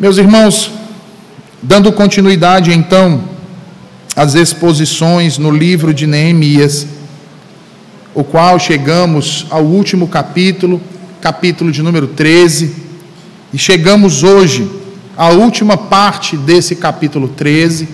Meus 0.00 0.16
irmãos, 0.16 0.70
dando 1.60 1.90
continuidade 1.90 2.70
então 2.70 3.20
às 4.14 4.36
exposições 4.36 5.38
no 5.38 5.50
livro 5.50 5.92
de 5.92 6.06
Neemias, 6.06 6.86
o 8.14 8.22
qual 8.22 8.60
chegamos 8.60 9.44
ao 9.50 9.64
último 9.64 10.06
capítulo, 10.06 10.80
capítulo 11.20 11.72
de 11.72 11.82
número 11.82 12.06
13, 12.06 12.76
e 13.52 13.58
chegamos 13.58 14.22
hoje 14.22 14.70
à 15.16 15.30
última 15.30 15.76
parte 15.76 16.36
desse 16.36 16.76
capítulo 16.76 17.26
13, 17.26 17.88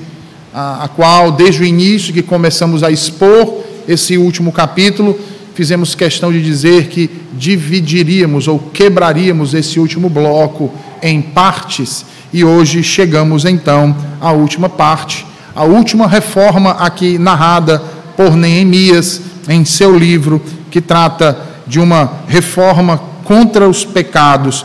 a, 0.52 0.84
a 0.84 0.88
qual, 0.88 1.32
desde 1.32 1.62
o 1.62 1.64
início 1.64 2.12
que 2.12 2.20
começamos 2.20 2.82
a 2.82 2.90
expor 2.90 3.64
esse 3.88 4.18
último 4.18 4.52
capítulo, 4.52 5.18
fizemos 5.54 5.94
questão 5.94 6.30
de 6.30 6.42
dizer 6.42 6.88
que 6.88 7.08
dividiríamos 7.32 8.46
ou 8.46 8.58
quebraríamos 8.58 9.54
esse 9.54 9.80
último 9.80 10.10
bloco 10.10 10.70
em 11.04 11.20
partes 11.20 12.06
e 12.32 12.42
hoje 12.42 12.82
chegamos 12.82 13.44
então 13.44 13.94
à 14.20 14.32
última 14.32 14.70
parte, 14.70 15.26
a 15.54 15.62
última 15.62 16.08
reforma 16.08 16.70
aqui 16.72 17.18
narrada 17.18 17.78
por 18.16 18.34
Neemias 18.34 19.20
em 19.46 19.66
seu 19.66 19.96
livro, 19.96 20.42
que 20.70 20.80
trata 20.80 21.38
de 21.66 21.78
uma 21.78 22.10
reforma 22.26 22.98
contra 23.22 23.68
os 23.68 23.84
pecados 23.84 24.64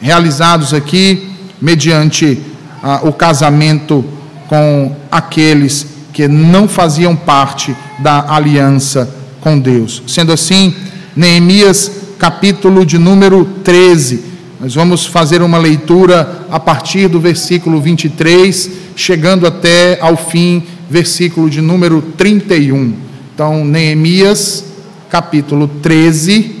realizados 0.00 0.74
aqui 0.74 1.32
mediante 1.60 2.40
ah, 2.82 3.00
o 3.02 3.12
casamento 3.12 4.04
com 4.48 4.94
aqueles 5.10 5.86
que 6.12 6.28
não 6.28 6.68
faziam 6.68 7.16
parte 7.16 7.74
da 7.98 8.34
aliança 8.34 9.08
com 9.40 9.58
Deus. 9.58 10.02
Sendo 10.06 10.32
assim, 10.32 10.74
Neemias, 11.16 11.90
capítulo 12.18 12.84
de 12.84 12.98
número 12.98 13.44
13. 13.64 14.37
Nós 14.60 14.74
vamos 14.74 15.06
fazer 15.06 15.40
uma 15.40 15.56
leitura 15.56 16.44
a 16.50 16.58
partir 16.58 17.06
do 17.06 17.20
versículo 17.20 17.80
23, 17.80 18.70
chegando 18.96 19.46
até 19.46 20.00
ao 20.00 20.16
fim, 20.16 20.64
versículo 20.90 21.48
de 21.48 21.60
número 21.60 22.02
31. 22.16 22.92
Então, 23.32 23.64
Neemias, 23.64 24.64
capítulo 25.08 25.68
13, 25.80 26.56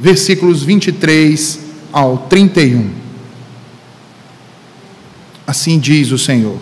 versículos 0.00 0.64
23 0.64 1.60
ao 1.92 2.18
31. 2.18 2.90
Assim 5.46 5.78
diz 5.78 6.10
o 6.10 6.18
Senhor. 6.18 6.58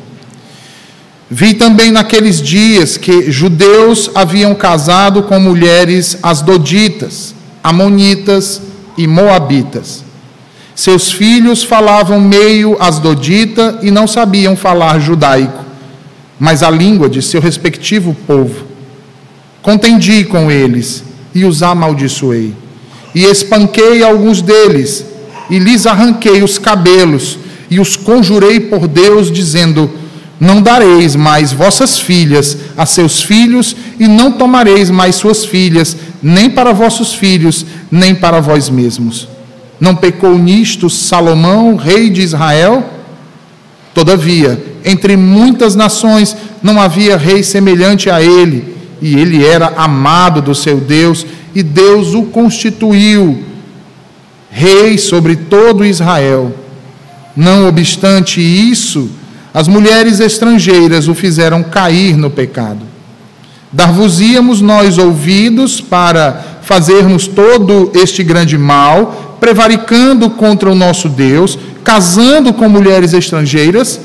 Vi 1.30 1.54
também 1.54 1.90
naqueles 1.90 2.42
dias 2.42 2.98
que 2.98 3.30
judeus 3.30 4.10
haviam 4.14 4.54
casado 4.54 5.22
com 5.22 5.40
mulheres 5.40 6.18
asdoditas, 6.22 7.34
amonitas 7.64 8.60
e 8.96 9.06
moabitas. 9.06 10.04
Seus 10.74 11.12
filhos 11.12 11.62
falavam 11.62 12.20
meio 12.20 12.76
asdodita 12.80 13.78
e 13.82 13.90
não 13.90 14.06
sabiam 14.06 14.56
falar 14.56 14.98
judaico, 14.98 15.64
mas 16.40 16.62
a 16.62 16.70
língua 16.70 17.08
de 17.08 17.20
seu 17.20 17.40
respectivo 17.40 18.16
povo. 18.26 18.66
Contendi 19.60 20.24
com 20.24 20.50
eles 20.50 21.04
e 21.34 21.44
os 21.44 21.62
amaldiçoei, 21.62 22.54
e 23.14 23.24
espanquei 23.24 24.02
alguns 24.02 24.40
deles, 24.42 25.04
e 25.50 25.58
lhes 25.58 25.86
arranquei 25.86 26.42
os 26.42 26.58
cabelos, 26.58 27.38
e 27.70 27.78
os 27.78 27.96
conjurei 27.96 28.58
por 28.58 28.88
Deus, 28.88 29.30
dizendo: 29.30 29.90
não 30.42 30.60
dareis 30.60 31.14
mais 31.14 31.52
vossas 31.52 32.00
filhas 32.00 32.56
a 32.76 32.84
seus 32.84 33.22
filhos, 33.22 33.76
e 34.00 34.08
não 34.08 34.32
tomareis 34.32 34.90
mais 34.90 35.14
suas 35.14 35.44
filhas, 35.44 35.96
nem 36.20 36.50
para 36.50 36.72
vossos 36.72 37.14
filhos, 37.14 37.64
nem 37.92 38.14
para 38.14 38.40
vós 38.40 38.70
mesmos. 38.70 39.28
Não 39.78 39.94
pecou 39.94 40.38
nisto 40.38 40.88
Salomão, 40.88 41.76
rei 41.76 42.08
de 42.08 42.22
Israel? 42.22 42.82
Todavia, 43.92 44.58
entre 44.82 45.16
muitas 45.16 45.76
nações 45.76 46.34
não 46.62 46.80
havia 46.80 47.18
rei 47.18 47.42
semelhante 47.42 48.08
a 48.08 48.22
ele, 48.22 48.74
e 49.02 49.14
ele 49.18 49.44
era 49.44 49.74
amado 49.76 50.40
do 50.40 50.54
seu 50.54 50.78
Deus, 50.78 51.26
e 51.54 51.62
Deus 51.62 52.14
o 52.14 52.22
constituiu 52.22 53.52
rei 54.52 54.98
sobre 54.98 55.34
todo 55.34 55.84
Israel. 55.84 56.54
Não 57.34 57.66
obstante 57.66 58.40
isso, 58.40 59.10
as 59.52 59.66
mulheres 59.66 60.20
estrangeiras 60.20 61.08
o 61.08 61.14
fizeram 61.14 61.62
cair 61.62 62.16
no 62.16 62.30
pecado. 62.30 62.91
Dar-vos-íamos 63.72 64.60
nós 64.60 64.98
ouvidos 64.98 65.80
para 65.80 66.60
fazermos 66.62 67.26
todo 67.26 67.90
este 67.94 68.22
grande 68.22 68.58
mal, 68.58 69.36
prevaricando 69.40 70.28
contra 70.30 70.70
o 70.70 70.74
nosso 70.74 71.08
Deus, 71.08 71.58
casando 71.82 72.52
com 72.52 72.68
mulheres 72.68 73.12
estrangeiras? 73.12 74.00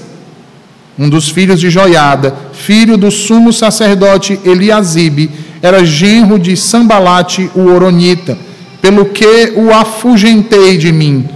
Um 0.98 1.10
dos 1.10 1.30
filhos 1.30 1.60
de 1.60 1.70
Joiada, 1.70 2.34
filho 2.54 2.98
do 2.98 3.12
sumo 3.12 3.54
sacerdote 3.54 4.40
Eliasibe, 4.44 5.30
era 5.62 5.86
genro 5.86 6.40
de 6.40 6.56
Sambalate 6.56 7.52
o 7.54 7.66
Oronita, 7.70 8.38
pelo 8.82 9.06
que 9.06 9.54
o 9.56 9.72
afugentei 9.74 10.78
de 10.78 10.92
mim. 10.92 11.28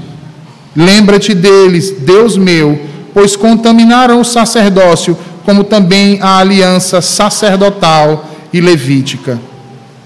Lembra-te 0.75 1.33
deles, 1.33 1.93
Deus 1.99 2.37
meu, 2.37 2.79
pois 3.13 3.35
contaminaram 3.35 4.21
o 4.21 4.25
sacerdócio, 4.25 5.17
como 5.45 5.63
também 5.63 6.19
a 6.21 6.37
aliança 6.37 7.01
sacerdotal 7.01 8.29
e 8.53 8.61
levítica. 8.61 9.39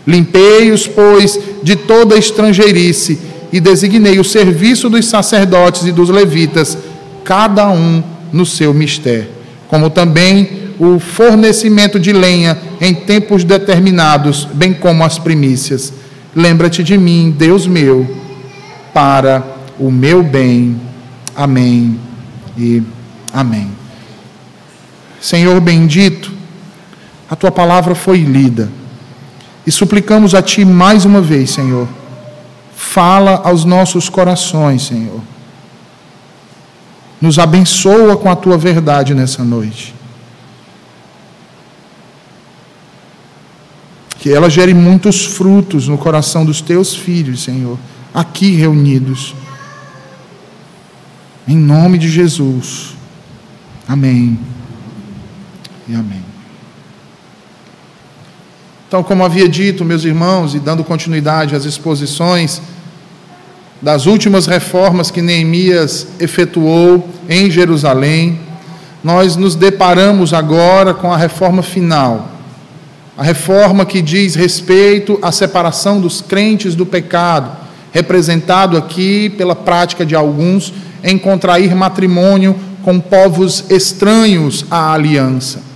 Limpei-os, 0.05 0.87
pois, 0.87 1.39
de 1.63 1.75
toda 1.75 2.17
estrangeirice 2.17 3.19
e 3.51 3.59
designei 3.59 4.19
o 4.19 4.23
serviço 4.23 4.89
dos 4.89 5.05
sacerdotes 5.05 5.85
e 5.85 5.91
dos 5.91 6.09
levitas, 6.09 6.77
cada 7.23 7.69
um 7.69 8.03
no 8.31 8.45
seu 8.45 8.73
mistério, 8.73 9.27
como 9.67 9.89
também 9.89 10.65
o 10.77 10.99
fornecimento 10.99 11.99
de 11.99 12.11
lenha 12.11 12.57
em 12.81 12.93
tempos 12.93 13.43
determinados, 13.43 14.45
bem 14.53 14.73
como 14.73 15.03
as 15.03 15.17
primícias. 15.17 15.93
Lembra-te 16.35 16.83
de 16.83 16.97
mim, 16.97 17.33
Deus 17.35 17.65
meu, 17.65 18.05
para 18.93 19.41
o 19.79 19.89
meu 19.89 20.21
bem. 20.21 20.75
Amém. 21.33 21.97
E 22.57 22.83
Amém. 23.35 23.84
Senhor 25.25 25.59
bendito, 25.59 26.31
a 27.27 27.35
tua 27.35 27.49
palavra 27.49 27.95
foi 27.95 28.19
lida 28.19 28.69
e 29.65 29.71
suplicamos 29.71 30.35
a 30.35 30.41
ti 30.43 30.63
mais 30.63 31.03
uma 31.03 31.19
vez, 31.19 31.49
Senhor. 31.49 31.87
Fala 32.75 33.41
aos 33.43 33.65
nossos 33.65 34.07
corações, 34.07 34.83
Senhor. 34.83 35.19
Nos 37.19 37.39
abençoa 37.39 38.15
com 38.15 38.29
a 38.29 38.35
tua 38.35 38.55
verdade 38.55 39.15
nessa 39.15 39.43
noite. 39.43 39.95
Que 44.19 44.31
ela 44.31 44.47
gere 44.47 44.75
muitos 44.75 45.25
frutos 45.25 45.87
no 45.87 45.97
coração 45.97 46.45
dos 46.45 46.61
teus 46.61 46.95
filhos, 46.95 47.41
Senhor, 47.41 47.79
aqui 48.13 48.51
reunidos. 48.51 49.33
Em 51.47 51.57
nome 51.57 51.97
de 51.97 52.11
Jesus. 52.11 52.93
Amém. 53.87 54.37
E 55.87 55.93
amém. 55.93 56.23
Então, 58.87 59.03
como 59.03 59.25
havia 59.25 59.49
dito, 59.49 59.83
meus 59.83 60.05
irmãos, 60.05 60.55
e 60.55 60.59
dando 60.59 60.83
continuidade 60.83 61.55
às 61.55 61.65
exposições 61.65 62.61
das 63.81 64.05
últimas 64.05 64.47
reformas 64.47 65.11
que 65.11 65.21
Neemias 65.21 66.07
efetuou 66.19 67.07
em 67.27 67.51
Jerusalém, 67.51 68.39
nós 69.03 69.35
nos 69.35 69.55
deparamos 69.55 70.33
agora 70.33 70.93
com 70.93 71.11
a 71.11 71.17
reforma 71.17 71.61
final. 71.61 72.29
A 73.17 73.23
reforma 73.23 73.85
que 73.85 74.01
diz 74.01 74.33
respeito 74.35 75.19
à 75.21 75.31
separação 75.31 75.99
dos 75.99 76.21
crentes 76.21 76.73
do 76.73 76.85
pecado, 76.85 77.51
representado 77.91 78.77
aqui 78.77 79.29
pela 79.29 79.55
prática 79.55 80.05
de 80.05 80.15
alguns 80.15 80.73
em 81.03 81.17
contrair 81.17 81.75
matrimônio 81.75 82.55
com 82.83 82.99
povos 82.99 83.65
estranhos 83.69 84.65
à 84.69 84.93
aliança. 84.93 85.74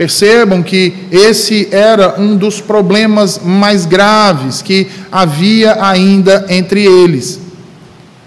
Percebam 0.00 0.62
que 0.62 0.94
esse 1.12 1.68
era 1.70 2.18
um 2.18 2.34
dos 2.34 2.58
problemas 2.58 3.38
mais 3.44 3.84
graves 3.84 4.62
que 4.62 4.86
havia 5.12 5.76
ainda 5.84 6.46
entre 6.48 6.86
eles. 6.86 7.38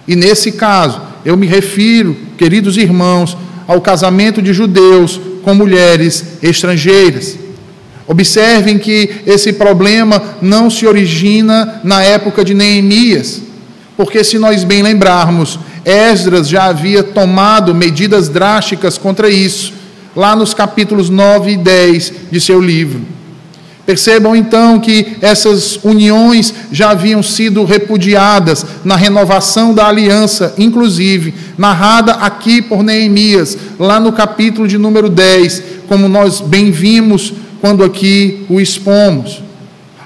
E 0.08 0.16
nesse 0.16 0.52
caso, 0.52 1.02
eu 1.26 1.36
me 1.36 1.48
refiro, 1.48 2.16
queridos 2.38 2.78
irmãos, 2.78 3.36
ao 3.66 3.82
casamento 3.82 4.40
de 4.40 4.54
judeus 4.54 5.20
com 5.42 5.56
mulheres 5.56 6.24
estrangeiras. 6.44 7.40
Observem 8.06 8.78
que 8.78 9.10
esse 9.26 9.52
problema 9.52 10.22
não 10.44 10.70
se 10.70 10.86
origina 10.86 11.82
na 11.84 12.04
época 12.04 12.46
de 12.46 12.54
Neemias, 12.54 13.42
porque 13.98 14.24
se 14.24 14.38
nós 14.38 14.64
bem 14.64 14.84
lembrarmos, 14.84 15.58
Esdras 15.84 16.48
já 16.48 16.66
havia 16.66 17.02
tomado 17.02 17.74
medidas 17.74 18.30
drásticas 18.30 18.96
contra 18.96 19.28
isso, 19.28 19.82
lá 20.16 20.36
nos 20.36 20.54
capítulos 20.54 21.10
9 21.10 21.52
e 21.52 21.58
10 21.58 22.14
de 22.32 22.42
seu 22.42 22.62
livro. 22.62 23.02
Percebam 23.86 24.34
então 24.34 24.80
que 24.80 25.18
essas 25.20 25.78
uniões 25.84 26.54
já 26.72 26.92
haviam 26.92 27.22
sido 27.22 27.66
repudiadas 27.66 28.66
na 28.84 28.96
renovação 28.96 29.74
da 29.74 29.88
aliança, 29.88 30.54
inclusive 30.58 31.34
narrada 31.58 32.14
aqui 32.14 32.62
por 32.62 32.82
Neemias, 32.82 33.58
lá 33.78 34.00
no 34.00 34.14
capítulo 34.14 34.70
de 34.70 34.78
número 34.78 35.10
10, 35.10 35.64
como 35.88 36.08
nós 36.08 36.40
bem 36.40 36.72
vimos 36.72 37.34
quando 37.60 37.84
aqui 37.84 38.46
o 38.50 38.62
expomos. 38.62 39.44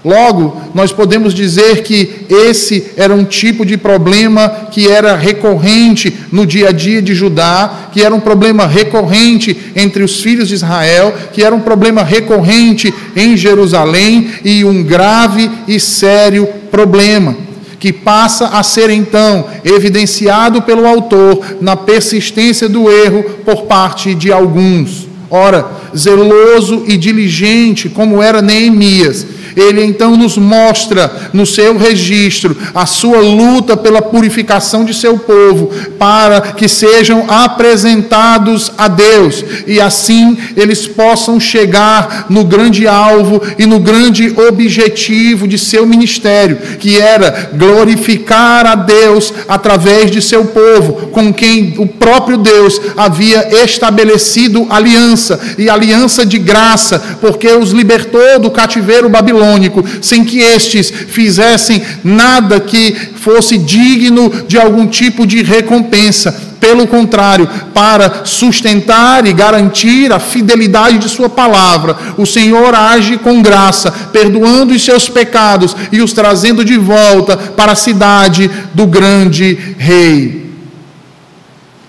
Logo, 0.04 0.62
nós 0.74 0.92
podemos 0.92 1.34
dizer 1.34 1.84
que 1.84 2.26
esse 2.30 2.92
era 2.96 3.14
um 3.14 3.26
tipo 3.26 3.66
de 3.66 3.78
problema 3.78 4.50
que 4.72 4.88
era 4.88 5.16
recorrente 5.16 6.14
no 6.32 6.46
dia 6.46 6.70
a 6.70 6.72
dia 6.72 7.02
de 7.02 7.14
Judá, 7.14 7.90
que 7.92 8.02
era 8.02 8.14
um 8.14 8.20
problema 8.20 8.66
recorrente 8.66 9.58
entre 9.76 10.04
os 10.04 10.22
filhos 10.22 10.48
de 10.48 10.56
Israel, 10.56 11.14
que 11.34 11.44
era 11.44 11.54
um 11.54 11.60
problema 11.60 12.04
recorrente 12.04 12.94
em 13.16 13.36
Jerusalém 13.36 14.30
e 14.46 14.64
um 14.64 14.84
grave 14.84 15.50
e 15.68 15.80
sério 15.80 16.48
problema 16.70 17.48
que 17.80 17.94
passa 17.94 18.48
a 18.48 18.64
ser 18.64 18.90
então 18.90 19.46
evidenciado 19.64 20.62
pelo 20.64 20.88
autor 20.88 21.58
na 21.62 21.76
persistência 21.76 22.68
do 22.68 22.92
erro 22.92 23.24
por 23.46 23.64
parte 23.64 24.16
de 24.16 24.32
alguns. 24.32 25.08
Ora, 25.30 25.66
zeloso 25.96 26.84
e 26.88 26.98
diligente 26.98 27.90
como 27.90 28.22
era 28.22 28.42
Neemias, 28.42 29.26
ele 29.58 29.84
então 29.84 30.16
nos 30.16 30.38
mostra 30.38 31.30
no 31.34 31.44
seu 31.44 31.76
registro 31.78 32.56
a 32.76 32.86
sua 32.86 33.20
luta 33.20 33.76
pela 33.76 34.04
purificação 34.04 34.86
de 34.86 34.94
seu 34.94 35.18
povo, 35.18 35.72
para 35.98 36.42
que 36.42 36.68
sejam 36.68 37.26
apresentados 37.28 38.72
a 38.78 38.88
Deus 38.88 39.44
e 39.66 39.82
assim 39.82 40.38
eles 40.56 40.86
possam 40.86 41.40
chegar 41.40 42.28
no 42.30 42.44
grande 42.44 42.88
alvo 42.88 43.42
e 43.58 43.66
no 43.66 43.80
grande 43.80 44.34
objetivo 44.48 45.48
de 45.48 45.58
seu 45.58 45.88
ministério, 45.88 46.58
que 46.80 47.00
era 47.00 47.50
glorificar 47.54 48.68
a 48.68 48.76
Deus 48.76 49.34
através 49.48 50.12
de 50.12 50.22
seu 50.22 50.46
povo, 50.46 51.08
com 51.08 51.34
quem 51.34 51.74
o 51.80 51.88
próprio 51.88 52.38
Deus 52.38 52.80
havia 52.96 53.64
estabelecido 53.64 54.68
aliança 54.70 55.40
e 55.58 55.68
aliança 55.78 56.26
de 56.26 56.38
graça, 56.38 57.18
porque 57.22 57.48
os 57.48 57.72
libertou 57.72 58.40
do 58.40 58.52
cativeiro 58.52 59.08
babilônico 59.08 59.84
sem 60.02 60.26
que 60.26 60.40
estes 60.40 60.90
fizessem 60.90 61.82
nada 62.04 62.60
que 62.60 62.94
fosse 63.16 63.58
digno 63.58 64.30
de 64.48 64.58
algum 64.58 64.88
tipo 64.88 65.26
de 65.26 65.42
recompensa. 65.42 66.48
Pelo 66.60 66.88
contrário, 66.88 67.48
para 67.74 68.26
sustentar 68.26 69.26
e 69.28 69.32
garantir 69.32 70.12
a 70.12 70.20
fidelidade 70.20 70.98
de 70.98 71.08
Sua 71.08 71.30
palavra, 71.30 71.96
o 72.18 72.26
Senhor 72.26 72.74
age 72.74 73.18
com 73.18 73.42
graça, 73.42 73.92
perdoando 74.12 74.74
os 74.74 74.84
seus 74.84 75.08
pecados 75.08 75.76
e 75.92 76.02
os 76.02 76.14
trazendo 76.14 76.66
de 76.66 76.78
volta 76.78 77.38
para 77.38 77.74
a 77.74 77.76
cidade 77.76 78.50
do 78.74 78.88
grande 78.88 79.76
Rei. 79.78 80.48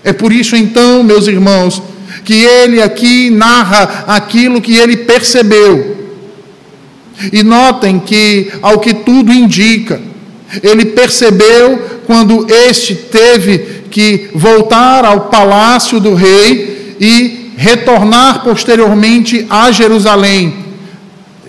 É 0.04 0.12
por 0.12 0.32
isso, 0.32 0.54
então, 0.54 1.02
meus 1.02 1.26
irmãos, 1.26 1.82
que 2.28 2.44
ele 2.44 2.82
aqui 2.82 3.30
narra 3.30 4.04
aquilo 4.06 4.60
que 4.60 4.76
ele 4.76 4.98
percebeu. 4.98 5.96
E 7.32 7.42
notem 7.42 7.98
que, 7.98 8.52
ao 8.60 8.80
que 8.80 8.92
tudo 8.92 9.32
indica, 9.32 9.98
ele 10.62 10.84
percebeu 10.84 12.02
quando 12.06 12.46
este 12.52 12.94
teve 12.94 13.84
que 13.90 14.28
voltar 14.34 15.06
ao 15.06 15.30
palácio 15.30 15.98
do 15.98 16.12
rei 16.12 16.96
e 17.00 17.52
retornar 17.56 18.44
posteriormente 18.44 19.46
a 19.48 19.72
Jerusalém. 19.72 20.66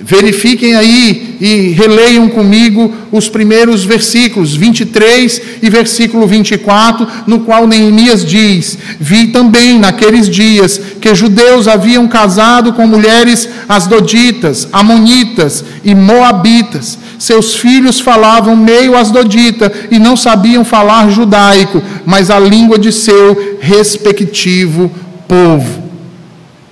Verifiquem 0.01 0.77
aí 0.77 1.28
e 1.39 1.69
releiam 1.69 2.27
comigo 2.29 2.93
os 3.11 3.29
primeiros 3.29 3.83
versículos, 3.83 4.55
23 4.55 5.41
e 5.61 5.69
versículo 5.69 6.27
24, 6.27 7.07
no 7.25 7.39
qual 7.41 7.67
Neemias 7.67 8.25
diz: 8.25 8.77
Vi 8.99 9.27
também 9.27 9.79
naqueles 9.79 10.29
dias 10.29 10.79
que 10.99 11.13
judeus 11.15 11.67
haviam 11.67 12.07
casado 12.07 12.73
com 12.73 12.85
mulheres 12.85 13.47
asdoditas, 13.67 14.67
amonitas 14.71 15.63
e 15.83 15.95
moabitas. 15.95 16.97
Seus 17.17 17.55
filhos 17.55 17.99
falavam 17.99 18.55
meio 18.55 18.95
asdodita 18.95 19.71
e 19.91 19.99
não 19.99 20.15
sabiam 20.15 20.63
falar 20.63 21.09
judaico, 21.09 21.81
mas 22.05 22.29
a 22.29 22.39
língua 22.39 22.79
de 22.79 22.91
seu 22.91 23.57
respectivo 23.59 24.89
povo. 25.27 25.78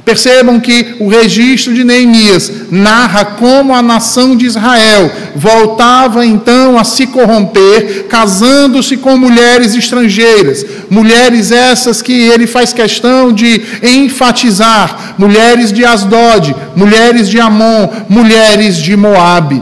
Percebam 0.08 0.58
que 0.58 0.96
o 1.02 1.10
registro 1.10 1.74
de 1.74 1.84
Neemias 1.84 2.50
narra 2.72 3.26
como 3.26 3.76
a 3.76 3.82
nação 3.82 4.38
de 4.38 4.46
Israel 4.46 5.12
voltava 5.36 6.26
então 6.26 6.80
a 6.80 6.86
se 6.86 7.08
corromper, 7.08 8.06
casando-se 8.08 8.96
com 8.96 9.18
mulheres 9.18 9.76
estrangeiras, 9.76 10.66
mulheres 10.90 11.52
essas 11.52 12.02
que 12.02 12.14
ele 12.14 12.48
faz 12.48 12.72
questão 12.72 13.34
de 13.34 13.62
enfatizar, 13.84 15.16
mulheres 15.18 15.74
de 15.74 15.84
Asdod, 15.84 16.56
mulheres 16.74 17.30
de 17.30 17.42
Amon, 17.42 17.90
mulheres 18.08 18.78
de 18.78 18.96
Moabe. 18.96 19.62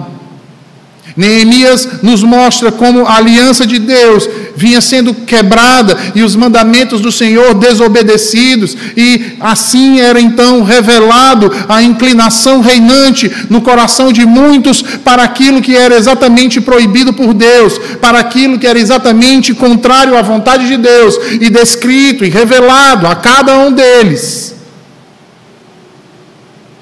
Neemias 1.15 2.01
nos 2.03 2.23
mostra 2.23 2.73
como 2.73 3.05
a 3.05 3.15
aliança 3.15 3.65
de 3.65 3.79
Deus 3.79 4.27
vinha 4.55 4.81
sendo 4.81 5.13
quebrada 5.13 5.97
e 6.13 6.23
os 6.23 6.35
mandamentos 6.35 6.99
do 6.99 7.11
Senhor 7.11 7.53
desobedecidos, 7.53 8.75
e 8.97 9.37
assim 9.39 10.01
era 10.01 10.19
então 10.19 10.61
revelado 10.63 11.51
a 11.69 11.81
inclinação 11.81 12.59
reinante 12.59 13.31
no 13.49 13.61
coração 13.61 14.11
de 14.11 14.25
muitos 14.25 14.81
para 14.81 15.23
aquilo 15.23 15.61
que 15.61 15.75
era 15.75 15.95
exatamente 15.95 16.59
proibido 16.59 17.13
por 17.13 17.33
Deus, 17.33 17.77
para 18.01 18.19
aquilo 18.19 18.59
que 18.59 18.67
era 18.67 18.79
exatamente 18.79 19.53
contrário 19.53 20.17
à 20.17 20.21
vontade 20.21 20.67
de 20.67 20.75
Deus, 20.77 21.17
e 21.39 21.49
descrito 21.49 22.25
e 22.25 22.29
revelado 22.29 23.07
a 23.07 23.15
cada 23.15 23.57
um 23.57 23.71
deles. 23.71 24.53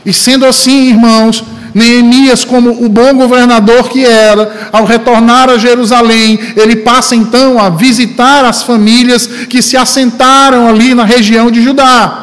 E 0.06 0.12
sendo 0.12 0.46
assim, 0.46 0.90
irmãos, 0.90 1.44
Neemias, 1.74 2.46
como 2.46 2.86
o 2.86 2.90
bom 2.90 3.14
governador 3.14 3.90
que 3.90 4.06
era, 4.06 4.70
ao 4.72 4.86
retornar 4.86 5.50
a 5.50 5.58
Jerusalém, 5.58 6.40
ele 6.56 6.78
passa 6.78 7.16
então 7.16 7.60
a 7.60 7.70
visitar 7.70 8.46
as 8.46 8.64
famílias 8.64 9.28
que 9.28 9.62
se 9.62 9.76
assentaram 9.76 10.68
ali 10.68 10.94
na 10.94 11.04
região 11.04 11.50
de 11.50 11.62
Judá. 11.62 12.23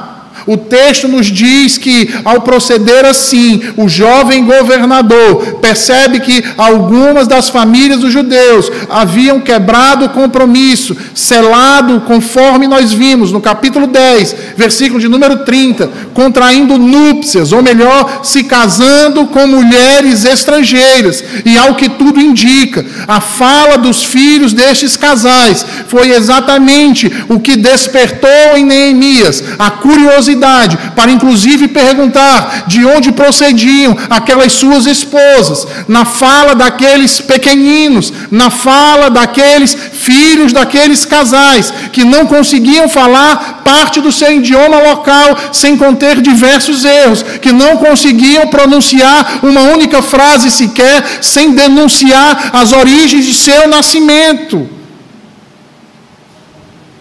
O 0.51 0.57
texto 0.57 1.07
nos 1.07 1.27
diz 1.27 1.79
que, 1.79 2.13
ao 2.25 2.41
proceder 2.41 3.05
assim, 3.05 3.61
o 3.77 3.89
jovem 3.89 4.45
governador 4.45 5.61
percebe 5.63 6.19
que 6.19 6.43
algumas 6.59 7.29
das 7.29 7.49
famílias 7.49 8.01
dos 8.01 8.13
judeus 8.13 8.69
haviam 8.89 9.39
quebrado 9.39 10.07
o 10.07 10.09
compromisso, 10.09 10.97
selado, 11.15 12.01
conforme 12.01 12.67
nós 12.67 12.93
vimos 12.93 13.31
no 13.31 13.41
capítulo 13.41 13.87
10, 13.87 14.35
versículo 14.57 14.99
de 14.99 15.07
número 15.07 15.45
30, 15.45 15.89
contraindo 16.13 16.77
núpcias, 16.77 17.53
ou 17.53 17.63
melhor, 17.63 18.23
se 18.25 18.43
casando 18.43 19.29
com 19.29 19.47
mulheres 19.47 20.25
estrangeiras. 20.25 21.23
E 21.45 21.57
ao 21.57 21.77
que 21.77 21.89
tudo 21.89 22.21
indica, 22.21 22.85
a 23.07 23.21
fala 23.21 23.79
dos 23.79 24.03
filhos 24.03 24.53
destes 24.53 24.97
casais 24.97 25.65
foi 25.87 26.11
exatamente 26.11 27.09
o 27.29 27.39
que 27.39 27.55
despertou 27.55 28.57
em 28.57 28.65
Neemias 28.65 29.45
a 29.57 29.71
curiosidade 29.71 30.40
curiosidade, 30.41 30.79
para 30.97 31.11
inclusive 31.11 31.69
perguntar 31.69 32.65
de 32.67 32.85
onde 32.85 33.13
procediam 33.13 33.97
aquelas 34.09 34.53
suas 34.53 34.87
esposas, 34.87 35.67
na 35.87 36.05
fala 36.05 36.55
daqueles 36.55 37.21
pequeninos, 37.21 38.13
na 38.31 38.51
fala 38.51 39.11
daqueles 39.11 39.77
filhos 39.93 40.53
daqueles 40.53 41.05
casais 41.05 41.73
que 41.93 42.05
não 42.05 42.27
conseguiam 42.27 42.89
falar 42.89 43.61
parte 43.63 44.01
do 44.01 44.11
seu 44.11 44.33
idioma 44.33 44.79
local 44.81 45.37
sem 45.53 45.77
conter 45.77 46.21
diversos 46.21 46.85
erros, 46.85 47.23
que 47.43 47.53
não 47.53 47.77
conseguiam 47.77 48.47
pronunciar 48.49 49.41
uma 49.43 49.61
única 49.61 50.01
frase 50.01 50.51
sequer 50.51 51.05
sem 51.21 51.53
denunciar 51.53 52.51
as 52.55 52.73
origens 52.73 53.27
de 53.27 53.35
seu 53.35 53.69
nascimento. 53.69 54.69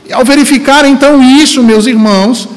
E 0.08 0.13
ao 0.13 0.25
verificar 0.25 0.86
então 0.86 1.22
isso, 1.22 1.62
meus 1.62 1.86
irmãos, 1.86 2.50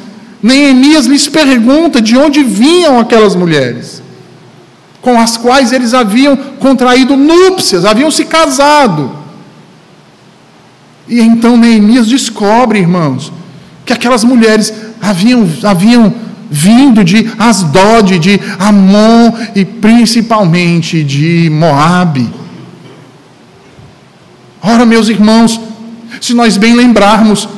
Neemias 0.42 1.06
lhes 1.06 1.28
pergunta 1.28 2.00
de 2.00 2.16
onde 2.16 2.42
vinham 2.42 2.99
aquelas 2.99 3.37
mulheres, 3.37 4.02
com 5.00 5.20
as 5.20 5.37
quais 5.37 5.72
eles 5.72 5.94
haviam 5.94 6.37
contraído 6.37 7.16
núpcias, 7.16 7.84
haviam 7.84 8.11
se 8.11 8.25
casado. 8.25 9.12
E 11.06 11.20
então 11.20 11.56
Neemias 11.56 12.06
descobre, 12.06 12.80
irmãos, 12.80 13.32
que 13.84 13.92
aquelas 13.92 14.25
mulheres 14.25 14.72
haviam, 15.00 15.49
haviam 15.62 16.12
vindo 16.50 17.04
de 17.04 17.30
Asdod, 17.38 18.18
de 18.18 18.40
Amon 18.58 19.32
e 19.54 19.64
principalmente 19.64 21.04
de 21.04 21.49
Moabe. 21.50 22.28
Ora, 24.61 24.84
meus 24.84 25.08
irmãos, 25.08 25.61
se 26.20 26.34
nós 26.34 26.56
bem 26.56 26.75
lembrarmos, 26.75 27.49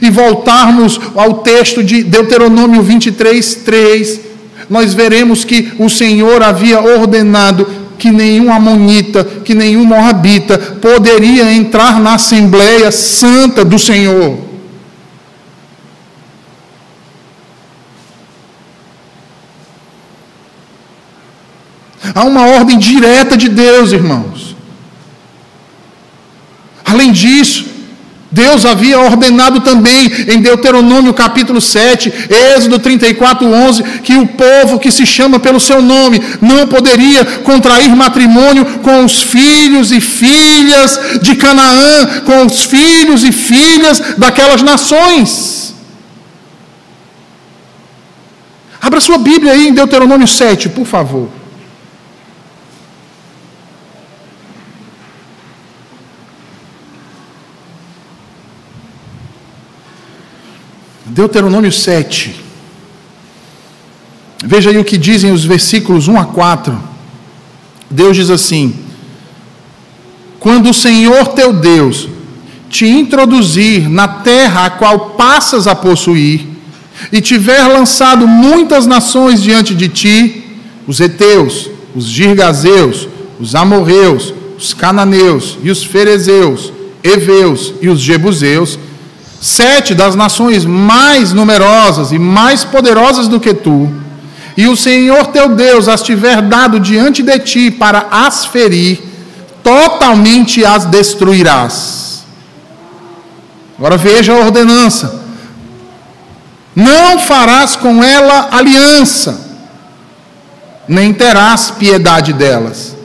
e 0.00 0.10
voltarmos 0.10 1.00
ao 1.14 1.34
texto 1.34 1.82
de 1.82 2.02
Deuteronômio 2.02 2.82
23, 2.82 3.54
3, 3.56 4.20
nós 4.68 4.94
veremos 4.94 5.44
que 5.44 5.72
o 5.78 5.88
Senhor 5.88 6.42
havia 6.42 6.80
ordenado 6.80 7.66
que 7.98 8.10
nenhum 8.10 8.52
amonita, 8.52 9.24
que 9.24 9.54
nenhum 9.54 9.84
moabita 9.84 10.58
poderia 10.58 11.50
entrar 11.52 11.98
na 12.00 12.14
Assembleia 12.14 12.90
Santa 12.90 13.64
do 13.64 13.78
Senhor. 13.78 14.46
Há 22.14 22.24
uma 22.24 22.46
ordem 22.46 22.78
direta 22.78 23.36
de 23.36 23.48
Deus, 23.48 23.92
irmãos. 23.92 24.56
Além 26.84 27.12
disso, 27.12 27.66
Deus 28.30 28.64
havia 28.64 28.98
ordenado 28.98 29.60
também 29.60 30.10
em 30.28 30.40
Deuteronômio 30.40 31.14
capítulo 31.14 31.60
7, 31.60 32.12
Êxodo 32.54 32.78
34, 32.78 33.46
11, 33.46 33.82
que 34.02 34.16
o 34.16 34.26
povo 34.26 34.78
que 34.78 34.90
se 34.90 35.06
chama 35.06 35.38
pelo 35.38 35.60
seu 35.60 35.80
nome 35.80 36.20
não 36.40 36.66
poderia 36.66 37.24
contrair 37.24 37.94
matrimônio 37.94 38.64
com 38.82 39.04
os 39.04 39.22
filhos 39.22 39.92
e 39.92 40.00
filhas 40.00 41.20
de 41.22 41.36
Canaã, 41.36 42.22
com 42.24 42.44
os 42.44 42.64
filhos 42.64 43.22
e 43.22 43.30
filhas 43.30 44.02
daquelas 44.18 44.60
nações. 44.60 45.74
Abra 48.80 49.00
sua 49.00 49.18
Bíblia 49.18 49.52
aí 49.52 49.68
em 49.68 49.74
Deuteronômio 49.74 50.26
7, 50.26 50.68
por 50.68 50.84
favor. 50.84 51.28
Deuteronômio 61.06 61.70
7. 61.70 62.34
Veja 64.44 64.70
aí 64.70 64.78
o 64.78 64.84
que 64.84 64.98
dizem 64.98 65.32
os 65.32 65.44
versículos 65.44 66.08
1 66.08 66.18
a 66.18 66.24
4. 66.24 66.76
Deus 67.90 68.16
diz 68.16 68.28
assim: 68.28 68.74
Quando 70.40 70.70
o 70.70 70.74
Senhor 70.74 71.28
teu 71.28 71.52
Deus 71.52 72.08
te 72.68 72.86
introduzir 72.86 73.88
na 73.88 74.08
terra 74.08 74.66
a 74.66 74.70
qual 74.70 75.10
passas 75.10 75.66
a 75.66 75.74
possuir, 75.74 76.56
e 77.12 77.20
tiver 77.20 77.66
lançado 77.68 78.26
muitas 78.26 78.86
nações 78.86 79.42
diante 79.42 79.74
de 79.74 79.88
ti, 79.88 80.44
os 80.86 81.00
heteus, 81.00 81.70
os 81.94 82.06
girgazeus, 82.06 83.08
os 83.38 83.54
amorreus, 83.54 84.34
os 84.58 84.72
cananeus 84.74 85.58
e 85.62 85.70
os 85.70 85.84
ferezeus, 85.84 86.72
heveus 87.02 87.74
e 87.80 87.88
os 87.88 88.00
jebuseus, 88.00 88.78
sete 89.40 89.94
das 89.94 90.14
nações 90.14 90.64
mais 90.64 91.32
numerosas 91.32 92.12
e 92.12 92.18
mais 92.18 92.64
poderosas 92.64 93.28
do 93.28 93.38
que 93.38 93.54
tu, 93.54 93.90
e 94.56 94.66
o 94.66 94.76
Senhor 94.76 95.26
teu 95.26 95.50
Deus 95.50 95.86
as 95.88 96.02
tiver 96.02 96.40
dado 96.40 96.80
diante 96.80 97.22
de 97.22 97.38
ti 97.38 97.70
para 97.70 98.06
as 98.10 98.46
ferir, 98.46 99.02
totalmente 99.62 100.64
as 100.64 100.86
destruirás. 100.86 102.24
Agora 103.78 103.98
veja 103.98 104.32
a 104.32 104.38
ordenança: 104.38 105.22
não 106.74 107.18
farás 107.18 107.76
com 107.76 108.02
ela 108.02 108.48
aliança, 108.50 109.38
nem 110.88 111.12
terás 111.12 111.70
piedade 111.70 112.32
delas, 112.32 112.96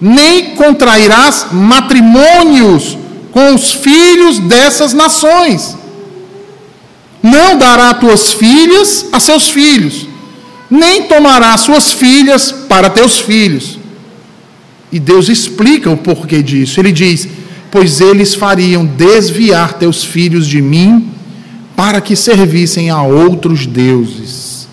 nem 0.00 0.54
contrairás 0.54 1.46
matrimônios 1.50 2.99
com 3.32 3.54
os 3.54 3.72
filhos 3.72 4.38
dessas 4.38 4.92
nações. 4.92 5.76
Não 7.22 7.58
dará 7.58 7.94
tuas 7.94 8.32
filhas 8.32 9.06
a 9.12 9.20
seus 9.20 9.50
filhos, 9.50 10.06
nem 10.70 11.04
tomará 11.04 11.56
suas 11.56 11.92
filhas 11.92 12.50
para 12.50 12.88
teus 12.88 13.18
filhos. 13.18 13.78
E 14.92 14.98
Deus 14.98 15.28
explica 15.28 15.90
o 15.90 15.96
porquê 15.96 16.42
disso. 16.42 16.80
Ele 16.80 16.92
diz: 16.92 17.28
Pois 17.70 18.00
eles 18.00 18.34
fariam 18.34 18.84
desviar 18.84 19.74
teus 19.74 20.02
filhos 20.02 20.46
de 20.46 20.60
mim, 20.60 21.10
para 21.76 22.00
que 22.00 22.16
servissem 22.16 22.90
a 22.90 23.02
outros 23.02 23.66
deuses. 23.66 24.68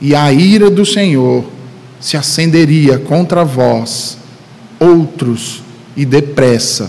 E 0.00 0.14
a 0.14 0.32
ira 0.32 0.70
do 0.70 0.86
Senhor 0.86 1.44
se 1.98 2.16
acenderia 2.16 2.98
contra 2.98 3.44
vós, 3.44 4.16
outros 4.78 5.62
e 5.98 6.04
depressa 6.04 6.88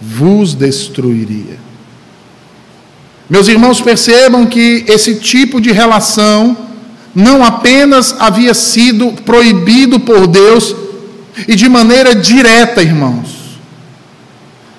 vos 0.00 0.54
destruiria. 0.54 1.58
Meus 3.28 3.46
irmãos, 3.46 3.78
percebam 3.78 4.46
que 4.46 4.86
esse 4.88 5.16
tipo 5.16 5.60
de 5.60 5.70
relação 5.70 6.56
não 7.14 7.44
apenas 7.44 8.16
havia 8.18 8.54
sido 8.54 9.12
proibido 9.24 10.00
por 10.00 10.26
Deus 10.26 10.74
e 11.46 11.54
de 11.54 11.68
maneira 11.68 12.14
direta, 12.14 12.80
irmãos. 12.82 13.58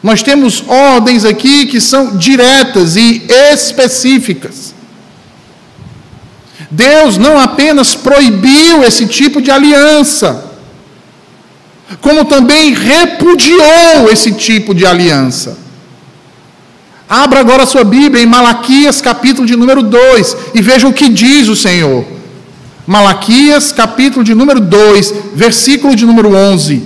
Nós 0.01 0.23
temos 0.23 0.63
ordens 0.67 1.23
aqui 1.23 1.67
que 1.67 1.79
são 1.79 2.17
diretas 2.17 2.95
e 2.95 3.21
específicas. 3.53 4.73
Deus 6.71 7.17
não 7.17 7.39
apenas 7.39 7.93
proibiu 7.93 8.83
esse 8.83 9.05
tipo 9.05 9.39
de 9.39 9.51
aliança, 9.51 10.48
como 12.01 12.25
também 12.25 12.73
repudiou 12.73 14.09
esse 14.11 14.31
tipo 14.33 14.73
de 14.73 14.85
aliança. 14.85 15.57
Abra 17.09 17.39
agora 17.39 17.63
a 17.63 17.65
sua 17.65 17.83
Bíblia 17.83 18.21
em 18.21 18.27
Malaquias, 18.27 19.01
capítulo 19.01 19.47
de 19.47 19.55
número 19.55 19.81
2, 19.81 20.37
e 20.53 20.61
veja 20.61 20.87
o 20.87 20.93
que 20.93 21.09
diz 21.09 21.47
o 21.47 21.55
Senhor. 21.55 22.05
Malaquias, 22.85 23.71
capítulo 23.71 24.23
de 24.23 24.35
número 24.35 24.59
2, 24.59 25.13
versículo 25.33 25.95
de 25.95 26.05
número 26.05 26.35
11. 26.35 26.83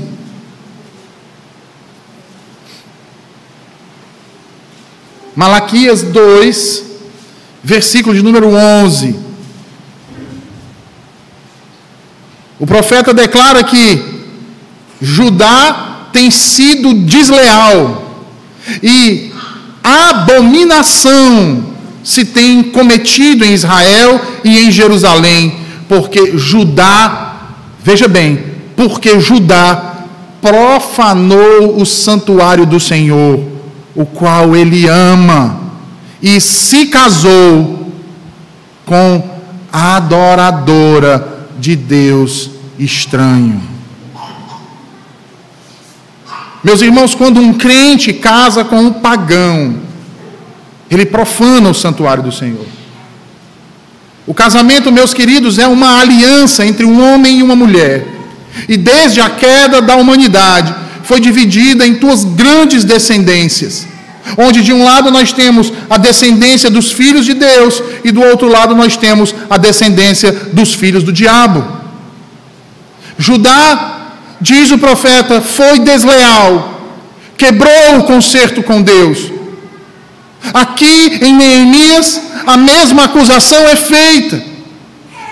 Malaquias 5.36 6.04
2, 6.04 6.84
versículo 7.64 8.16
de 8.16 8.22
número 8.22 8.48
11. 8.50 9.16
O 12.60 12.66
profeta 12.66 13.14
declara 13.14 13.64
que 13.64 14.13
Judá 15.04 16.08
tem 16.14 16.32
sido 16.32 16.94
desleal 16.94 18.22
e 18.82 19.34
abominação 19.84 21.62
se 22.02 22.24
tem 22.24 22.64
cometido 22.64 23.44
em 23.44 23.52
Israel 23.52 24.22
e 24.46 24.60
em 24.60 24.72
Jerusalém, 24.72 25.58
porque 25.90 26.38
Judá, 26.38 27.36
veja 27.84 28.08
bem, 28.08 28.46
porque 28.78 29.20
Judá 29.20 30.06
profanou 30.42 31.82
o 31.82 31.86
santuário 31.86 32.66
do 32.66 32.80
Senhor, 32.80 33.44
o 33.94 34.06
qual 34.06 34.56
ele 34.56 34.88
ama, 34.88 35.60
e 36.22 36.40
se 36.40 36.86
casou 36.86 37.92
com 38.86 39.22
a 39.70 39.98
adoradora 39.98 41.46
de 41.60 41.76
Deus 41.76 42.52
estranho. 42.80 43.74
Meus 46.64 46.82
irmãos, 46.82 47.14
quando 47.14 47.42
um 47.42 47.54
crente 47.54 48.14
casa 48.14 48.64
com 48.64 48.78
um 48.78 48.94
pagão, 48.94 49.76
ele 50.90 51.06
profana 51.06 51.70
o 51.70 51.74
santuário 51.74 52.24
do 52.24 52.32
Senhor. 52.32 52.66
O 54.26 54.34
casamento, 54.34 54.92
meus 54.92 55.14
queridos, 55.14 55.60
é 55.60 55.68
uma 55.68 56.00
aliança 56.00 56.66
entre 56.66 56.86
um 56.86 57.04
homem 57.04 57.40
e 57.40 57.44
uma 57.44 57.56
mulher. 57.56 58.08
E 58.70 58.78
desde 58.78 59.20
a 59.20 59.30
queda 59.30 59.82
da 59.82 59.98
humanidade, 59.98 60.74
foi 61.04 61.20
dividida 61.20 61.86
em 61.86 61.96
duas 61.96 62.24
grandes 62.24 62.86
descendências. 62.86 63.86
Onde 64.38 64.62
de 64.62 64.72
um 64.72 64.86
lado 64.86 65.12
nós 65.12 65.34
temos 65.34 65.74
a 65.90 65.98
descendência 65.98 66.70
dos 66.70 66.94
filhos 66.94 67.26
de 67.26 67.34
Deus, 67.34 67.84
e 68.06 68.12
do 68.12 68.22
outro 68.22 68.48
lado 68.48 68.74
nós 68.74 68.96
temos 68.96 69.36
a 69.50 69.58
descendência 69.58 70.32
dos 70.54 70.74
filhos 70.74 71.04
do 71.04 71.12
diabo. 71.12 71.66
Judá 73.18 73.93
diz 74.44 74.72
o 74.72 74.78
profeta, 74.78 75.40
foi 75.40 75.80
desleal, 75.80 76.82
quebrou 77.38 78.00
o 78.00 78.04
concerto 78.04 78.62
com 78.62 78.82
Deus. 78.82 79.32
Aqui 80.54 81.20
em 81.22 81.34
Neemias, 81.34 82.22
a 82.46 82.58
mesma 82.58 83.06
acusação 83.06 83.62
é 83.70 83.78
feita. 83.78 84.44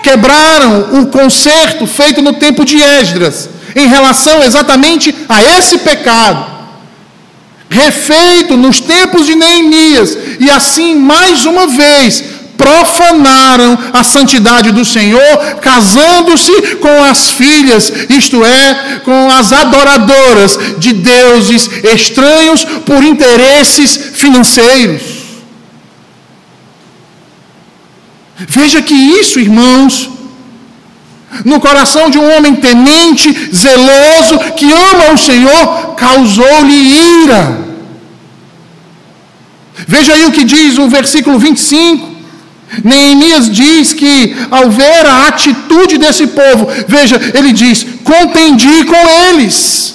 Quebraram 0.02 1.00
o 1.00 1.06
concerto 1.06 1.86
feito 1.86 2.22
no 2.22 2.32
tempo 2.32 2.64
de 2.64 2.80
Esdras, 2.80 3.50
em 3.76 3.86
relação 3.86 4.42
exatamente 4.42 5.14
a 5.28 5.42
esse 5.42 5.78
pecado, 5.78 6.50
refeito 7.68 8.56
nos 8.56 8.80
tempos 8.80 9.26
de 9.26 9.34
Neemias, 9.34 10.16
e 10.40 10.50
assim, 10.50 10.94
mais 10.94 11.44
uma 11.44 11.66
vez, 11.66 12.24
profanaram 12.56 13.78
a 13.92 14.02
santidade 14.04 14.70
do 14.70 14.84
Senhor, 14.84 15.56
casando-se 15.60 16.76
com 16.76 17.02
as 17.04 17.30
filhas, 17.30 17.92
isto 18.08 18.44
é, 18.44 19.00
com 19.04 19.30
as 19.30 19.52
adoradoras 19.52 20.58
de 20.78 20.92
deuses 20.92 21.68
estranhos 21.84 22.64
por 22.86 23.02
interesses 23.02 24.10
financeiros. 24.14 25.02
Veja 28.38 28.82
que 28.82 28.94
isso, 28.94 29.38
irmãos, 29.38 30.10
no 31.44 31.60
coração 31.60 32.10
de 32.10 32.18
um 32.18 32.36
homem 32.36 32.54
temente, 32.54 33.32
zeloso, 33.54 34.38
que 34.56 34.70
ama 34.70 35.12
o 35.14 35.18
Senhor, 35.18 35.94
causou-lhe 35.94 37.22
ira. 37.24 37.62
Veja 39.86 40.12
aí 40.12 40.26
o 40.26 40.32
que 40.32 40.44
diz 40.44 40.78
o 40.78 40.88
versículo 40.88 41.38
25. 41.38 42.11
Neemias 42.82 43.50
diz 43.50 43.92
que, 43.92 44.34
ao 44.50 44.70
ver 44.70 45.06
a 45.06 45.28
atitude 45.28 45.98
desse 45.98 46.28
povo, 46.28 46.66
veja, 46.88 47.20
ele 47.34 47.52
diz: 47.52 47.84
contendi 48.02 48.84
com 48.84 49.08
eles. 49.28 49.92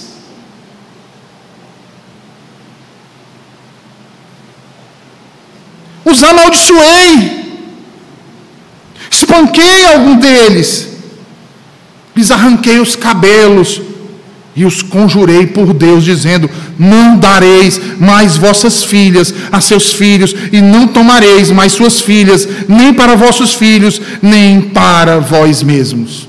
Os 6.06 6.24
amaldiçoei, 6.24 7.66
espanquei 9.12 9.86
algum 9.88 10.16
deles, 10.16 10.88
lhes 12.16 12.32
arranquei 12.32 12.80
os 12.80 12.96
cabelos, 12.96 13.82
e 14.58 14.66
os 14.66 14.82
conjurei 14.82 15.46
por 15.46 15.72
Deus, 15.72 16.04
dizendo: 16.04 16.50
Não 16.80 17.16
dareis 17.16 17.80
mais 18.00 18.38
vossas 18.38 18.84
filhas 18.84 19.32
a 19.52 19.62
seus 19.62 19.94
filhos, 19.94 20.36
e 20.52 20.60
não 20.60 20.88
tomareis 20.88 21.52
mais 21.52 21.74
suas 21.74 22.02
filhas, 22.02 22.50
nem 22.68 22.92
para 22.92 23.16
vossos 23.16 23.54
filhos, 23.54 24.02
nem 24.20 24.60
para 24.60 25.20
vós 25.20 25.62
mesmos. 25.62 26.28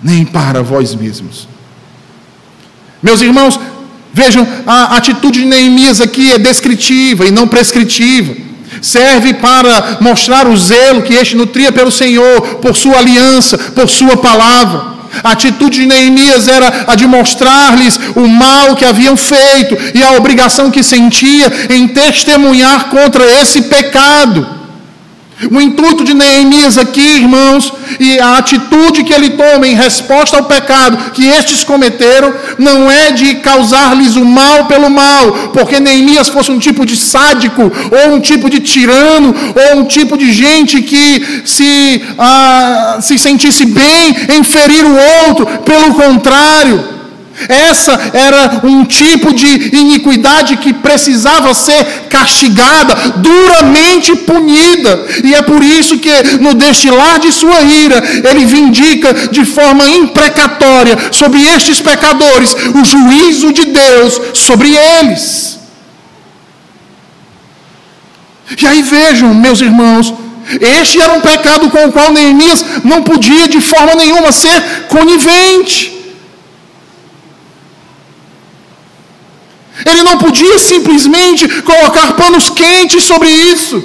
Nem 0.00 0.24
para 0.24 0.62
vós 0.62 0.94
mesmos. 0.94 1.48
Meus 3.02 3.20
irmãos, 3.20 3.58
vejam, 4.14 4.46
a 4.64 4.96
atitude 4.96 5.40
de 5.40 5.46
Neemias 5.46 6.00
aqui 6.00 6.30
é 6.30 6.38
descritiva 6.38 7.26
e 7.26 7.32
não 7.32 7.48
prescritiva. 7.48 8.36
Serve 8.80 9.34
para 9.34 9.98
mostrar 10.00 10.46
o 10.46 10.56
zelo 10.56 11.02
que 11.02 11.14
este 11.14 11.36
nutria 11.36 11.72
pelo 11.72 11.90
Senhor, 11.90 12.40
por 12.62 12.76
sua 12.76 12.98
aliança, 12.98 13.58
por 13.58 13.88
sua 13.88 14.16
palavra. 14.16 14.99
A 15.22 15.32
atitude 15.32 15.80
de 15.80 15.86
Neemias 15.86 16.48
era 16.48 16.84
a 16.86 16.94
de 16.94 17.06
mostrar-lhes 17.06 17.98
o 18.14 18.26
mal 18.28 18.76
que 18.76 18.84
haviam 18.84 19.16
feito 19.16 19.76
e 19.94 20.02
a 20.02 20.12
obrigação 20.12 20.70
que 20.70 20.82
sentia 20.82 21.50
em 21.70 21.88
testemunhar 21.88 22.88
contra 22.88 23.24
esse 23.24 23.62
pecado. 23.62 24.59
O 25.50 25.60
intuito 25.60 26.04
de 26.04 26.12
Neemias 26.12 26.76
aqui, 26.76 27.00
irmãos, 27.00 27.72
e 27.98 28.18
a 28.18 28.36
atitude 28.38 29.04
que 29.04 29.12
ele 29.12 29.30
toma 29.30 29.66
em 29.66 29.74
resposta 29.74 30.36
ao 30.36 30.44
pecado 30.44 31.12
que 31.12 31.26
estes 31.26 31.64
cometeram, 31.64 32.34
não 32.58 32.90
é 32.90 33.12
de 33.12 33.36
causar-lhes 33.36 34.16
o 34.16 34.24
mal 34.24 34.66
pelo 34.66 34.90
mal, 34.90 35.32
porque 35.52 35.80
Neemias 35.80 36.28
fosse 36.28 36.50
um 36.50 36.58
tipo 36.58 36.84
de 36.84 36.96
sádico, 36.96 37.62
ou 37.62 38.14
um 38.14 38.20
tipo 38.20 38.50
de 38.50 38.60
tirano, 38.60 39.34
ou 39.54 39.80
um 39.80 39.84
tipo 39.84 40.16
de 40.18 40.30
gente 40.32 40.82
que 40.82 41.42
se, 41.44 42.02
ah, 42.18 42.98
se 43.00 43.18
sentisse 43.18 43.64
bem 43.64 44.16
em 44.36 44.44
ferir 44.44 44.84
o 44.84 44.96
outro, 45.26 45.46
pelo 45.64 45.94
contrário. 45.94 46.99
Essa 47.48 47.92
era 48.12 48.60
um 48.64 48.84
tipo 48.84 49.32
de 49.32 49.76
iniquidade 49.76 50.56
que 50.56 50.72
precisava 50.72 51.54
ser 51.54 51.84
castigada, 52.08 52.94
duramente 53.16 54.14
punida. 54.16 55.06
E 55.24 55.34
é 55.34 55.42
por 55.42 55.62
isso 55.62 55.98
que, 55.98 56.10
no 56.40 56.54
destilar 56.54 57.18
de 57.18 57.32
sua 57.32 57.60
ira, 57.62 58.02
ele 58.28 58.44
vindica 58.44 59.12
de 59.30 59.44
forma 59.44 59.88
imprecatória 59.88 60.96
sobre 61.10 61.42
estes 61.42 61.80
pecadores 61.80 62.54
o 62.74 62.84
juízo 62.84 63.52
de 63.52 63.66
Deus 63.66 64.20
sobre 64.34 64.74
eles. 64.76 65.58
E 68.60 68.66
aí 68.66 68.82
vejam, 68.82 69.32
meus 69.32 69.60
irmãos, 69.60 70.12
este 70.60 71.00
era 71.00 71.12
um 71.12 71.20
pecado 71.20 71.70
com 71.70 71.84
o 71.86 71.92
qual 71.92 72.12
Neemias 72.12 72.64
não 72.82 73.02
podia 73.02 73.46
de 73.46 73.60
forma 73.60 73.94
nenhuma 73.94 74.32
ser 74.32 74.86
conivente. 74.88 75.99
Ele 79.84 80.02
não 80.02 80.18
podia 80.18 80.58
simplesmente 80.58 81.48
colocar 81.62 82.12
panos 82.14 82.50
quentes 82.50 83.04
sobre 83.04 83.28
isso. 83.28 83.82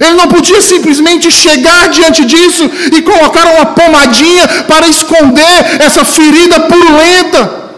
Ele 0.00 0.14
não 0.14 0.28
podia 0.28 0.60
simplesmente 0.60 1.30
chegar 1.30 1.88
diante 1.88 2.24
disso 2.24 2.64
e 2.92 3.00
colocar 3.02 3.46
uma 3.46 3.66
pomadinha 3.66 4.46
para 4.64 4.86
esconder 4.86 5.80
essa 5.80 6.04
ferida 6.04 6.60
purulenta. 6.60 7.70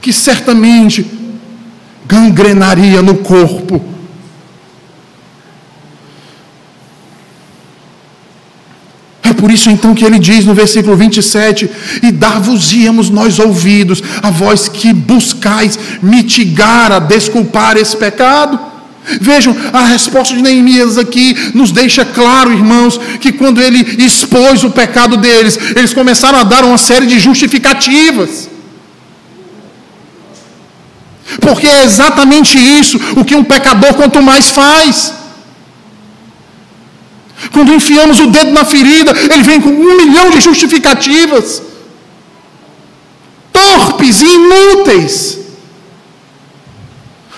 Que 0.00 0.12
certamente 0.12 1.04
gangrenaria 2.06 3.02
no 3.02 3.16
corpo 3.16 3.95
por 9.36 9.50
isso 9.50 9.70
então 9.70 9.94
que 9.94 10.04
ele 10.04 10.18
diz 10.18 10.44
no 10.44 10.54
versículo 10.54 10.96
27: 10.96 11.70
E 12.02 12.10
dar-vos-íamos 12.10 13.10
nós 13.10 13.38
ouvidos, 13.38 14.02
a 14.22 14.30
vós 14.30 14.68
que 14.68 14.92
buscais 14.92 15.78
mitigar, 16.02 16.92
a 16.92 16.98
desculpar 16.98 17.76
esse 17.76 17.96
pecado. 17.96 18.58
Vejam, 19.20 19.56
a 19.72 19.84
resposta 19.84 20.34
de 20.34 20.42
Neemias 20.42 20.98
aqui 20.98 21.36
nos 21.54 21.70
deixa 21.70 22.04
claro, 22.04 22.52
irmãos, 22.52 22.98
que 23.20 23.30
quando 23.30 23.60
ele 23.60 24.04
expôs 24.04 24.64
o 24.64 24.70
pecado 24.70 25.16
deles, 25.16 25.56
eles 25.76 25.94
começaram 25.94 26.40
a 26.40 26.42
dar 26.42 26.64
uma 26.64 26.76
série 26.76 27.06
de 27.06 27.18
justificativas. 27.20 28.48
Porque 31.40 31.66
é 31.66 31.84
exatamente 31.84 32.58
isso 32.58 32.98
o 33.16 33.24
que 33.24 33.36
um 33.36 33.44
pecador, 33.44 33.94
quanto 33.94 34.20
mais 34.20 34.48
faz. 34.48 35.12
Quando 37.52 37.72
enfiamos 37.72 38.18
o 38.18 38.28
dedo 38.28 38.50
na 38.52 38.64
ferida, 38.64 39.12
ele 39.12 39.42
vem 39.42 39.60
com 39.60 39.68
um 39.68 39.96
milhão 39.96 40.30
de 40.30 40.40
justificativas, 40.40 41.62
torpes 43.52 44.22
e 44.22 44.26
inúteis. 44.26 45.38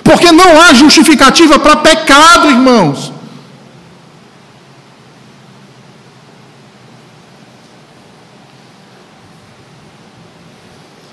Porque 0.05 0.33
não 0.33 0.61
há 0.61 0.73
justificativa 0.73 1.59
para 1.59 1.77
pecado, 1.77 2.49
irmãos. 2.49 3.13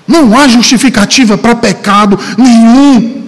Não 0.06 0.38
há 0.38 0.46
justificativa 0.46 1.36
para 1.36 1.56
pecado 1.56 2.18
nenhum. 2.38 3.25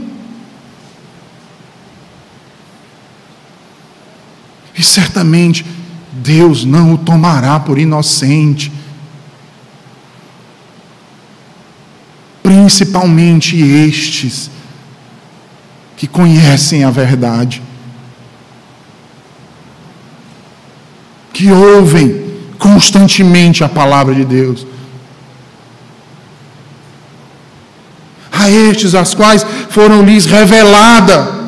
E 4.78 4.82
certamente 4.82 5.66
Deus 6.12 6.64
não 6.64 6.94
o 6.94 6.98
tomará 6.98 7.58
por 7.58 7.78
inocente. 7.78 8.72
Principalmente 12.40 13.60
estes 13.60 14.48
que 15.96 16.06
conhecem 16.06 16.84
a 16.84 16.90
verdade, 16.90 17.60
que 21.32 21.50
ouvem 21.50 22.38
constantemente 22.56 23.64
a 23.64 23.68
palavra 23.68 24.14
de 24.14 24.24
Deus. 24.24 24.64
A 28.30 28.48
estes 28.48 28.94
as 28.94 29.12
quais 29.12 29.44
foram 29.70 30.04
lhes 30.04 30.24
revelada 30.24 31.47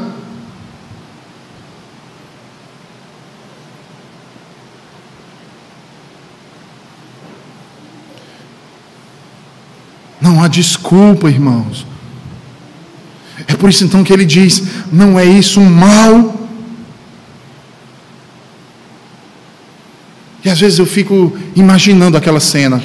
desculpa, 10.51 11.31
irmãos. 11.31 11.87
É 13.47 13.55
por 13.55 13.71
isso 13.71 13.85
então 13.85 14.05
que 14.05 14.13
ele 14.13 14.25
diz: 14.25 14.63
não 14.93 15.19
é 15.19 15.25
isso 15.25 15.61
um 15.61 15.71
mal? 15.71 16.35
E 20.45 20.49
às 20.49 20.59
vezes 20.59 20.79
eu 20.79 20.87
fico 20.87 21.37
imaginando 21.55 22.17
aquela 22.17 22.41
cena. 22.41 22.83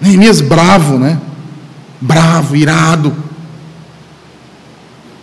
Neemias 0.00 0.40
bravo, 0.40 0.98
né? 0.98 1.20
Bravo, 2.00 2.56
irado. 2.56 3.14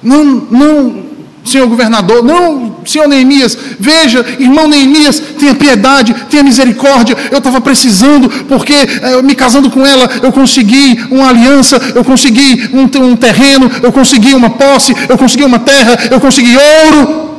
Não, 0.01 0.23
não 0.23 1.09
senhor 1.43 1.67
governador, 1.67 2.23
não, 2.23 2.78
senhor 2.89 3.07
Neemias, 3.07 3.57
veja, 3.79 4.25
irmão 4.39 4.67
Neemias, 4.67 5.21
tenha 5.37 5.53
piedade, 5.55 6.13
tenha 6.29 6.43
misericórdia. 6.43 7.15
Eu 7.31 7.37
estava 7.37 7.61
precisando, 7.61 8.29
porque 8.47 8.73
eh, 8.73 9.21
me 9.21 9.35
casando 9.35 9.69
com 9.69 9.85
ela, 9.85 10.09
eu 10.21 10.31
consegui 10.31 11.05
uma 11.09 11.29
aliança, 11.29 11.79
eu 11.95 12.03
consegui 12.03 12.69
um, 12.73 12.83
um 13.05 13.15
terreno, 13.15 13.69
eu 13.81 13.91
consegui 13.91 14.33
uma 14.33 14.49
posse, 14.49 14.95
eu 15.07 15.17
consegui 15.17 15.43
uma 15.43 15.59
terra, 15.59 15.97
eu 16.11 16.19
consegui 16.19 16.55
ouro. 16.57 17.29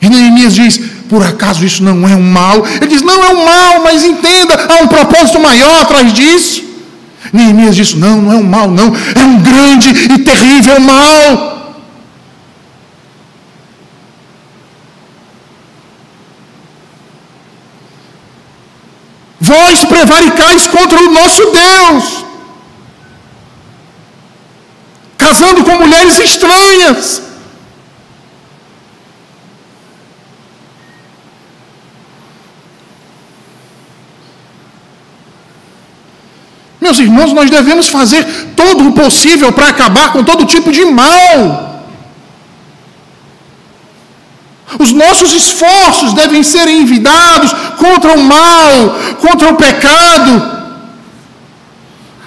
E 0.00 0.08
Neemias 0.08 0.54
diz: 0.54 0.78
por 1.08 1.24
acaso 1.24 1.64
isso 1.64 1.82
não 1.82 2.08
é 2.08 2.14
um 2.14 2.22
mal? 2.22 2.64
Ele 2.66 2.86
diz: 2.86 3.02
não 3.02 3.22
é 3.22 3.28
um 3.30 3.44
mal, 3.44 3.82
mas 3.82 4.04
entenda, 4.04 4.54
há 4.68 4.82
um 4.82 4.86
propósito 4.86 5.40
maior 5.40 5.82
atrás 5.82 6.12
disso. 6.12 6.67
Neemias 7.32 7.76
disse: 7.76 7.96
Não, 7.96 8.22
não 8.22 8.32
é 8.32 8.36
um 8.36 8.42
mal, 8.42 8.68
não, 8.70 8.86
é 8.86 9.24
um 9.24 9.40
grande 9.40 9.88
e 9.88 10.18
terrível 10.18 10.80
mal. 10.80 11.58
Vós 19.40 19.84
prevaricais 19.84 20.66
contra 20.66 20.98
o 21.00 21.12
nosso 21.12 21.42
Deus, 21.52 22.24
casando 25.16 25.64
com 25.64 25.78
mulheres 25.78 26.18
estranhas. 26.18 27.27
Meus 36.88 37.00
irmãos, 37.00 37.34
nós 37.34 37.50
devemos 37.50 37.86
fazer 37.88 38.24
todo 38.56 38.88
o 38.88 38.92
possível 38.92 39.52
para 39.52 39.68
acabar 39.68 40.10
com 40.10 40.24
todo 40.24 40.46
tipo 40.46 40.72
de 40.72 40.86
mal. 40.86 41.84
Os 44.78 44.90
nossos 44.90 45.34
esforços 45.34 46.14
devem 46.14 46.42
ser 46.42 46.66
envidados 46.66 47.52
contra 47.76 48.14
o 48.14 48.22
mal, 48.24 48.96
contra 49.20 49.50
o 49.50 49.56
pecado. 49.56 50.32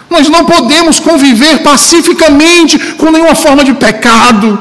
Nós 0.07 0.29
não 0.29 0.45
podemos 0.45 0.99
conviver 0.99 1.63
pacificamente 1.63 2.77
com 2.99 3.09
nenhuma 3.09 3.33
forma 3.33 3.63
de 3.63 3.73
pecado. 3.73 4.59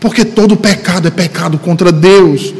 Porque 0.00 0.24
todo 0.24 0.56
pecado 0.56 1.08
é 1.08 1.10
pecado 1.10 1.58
contra 1.58 1.92
Deus. 1.92 2.54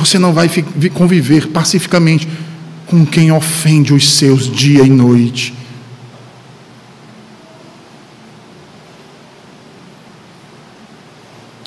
Você 0.00 0.18
não 0.18 0.32
vai 0.32 0.48
conviver 0.94 1.48
pacificamente 1.48 2.26
com 2.86 3.04
quem 3.04 3.30
ofende 3.30 3.92
os 3.92 4.12
seus 4.12 4.50
dia 4.50 4.82
e 4.82 4.88
noite. 4.88 5.54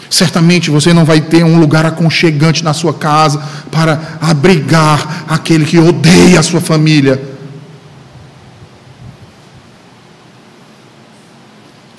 Certamente 0.10 0.72
você 0.72 0.92
não 0.94 1.06
vai 1.06 1.22
ter 1.22 1.44
um 1.44 1.60
lugar 1.60 1.86
aconchegante 1.86 2.64
na 2.64 2.74
sua 2.74 2.94
casa 2.94 3.40
para 3.72 4.18
abrigar 4.20 5.26
aquele 5.28 5.64
que 5.64 5.78
odeia 5.78 6.40
a 6.40 6.44
sua 6.44 6.60
família. 6.60 7.22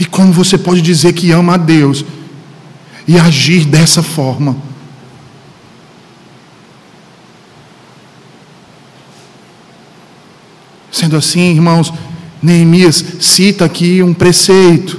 E 0.01 0.05
como 0.05 0.33
você 0.33 0.59
pode 0.59 0.83
dizer 0.83 1.13
que 1.13 1.31
ama 1.31 1.55
a 1.55 1.57
Deus 1.57 2.05
e 3.07 3.19
agir 3.21 3.65
dessa 3.65 4.03
forma? 4.03 4.74
Sendo 11.05 11.19
assim, 11.19 11.53
irmãos, 11.53 11.93
Neemias 12.43 13.05
cita 13.21 13.67
aqui 13.67 14.03
um 14.03 14.15
preceito 14.15 14.99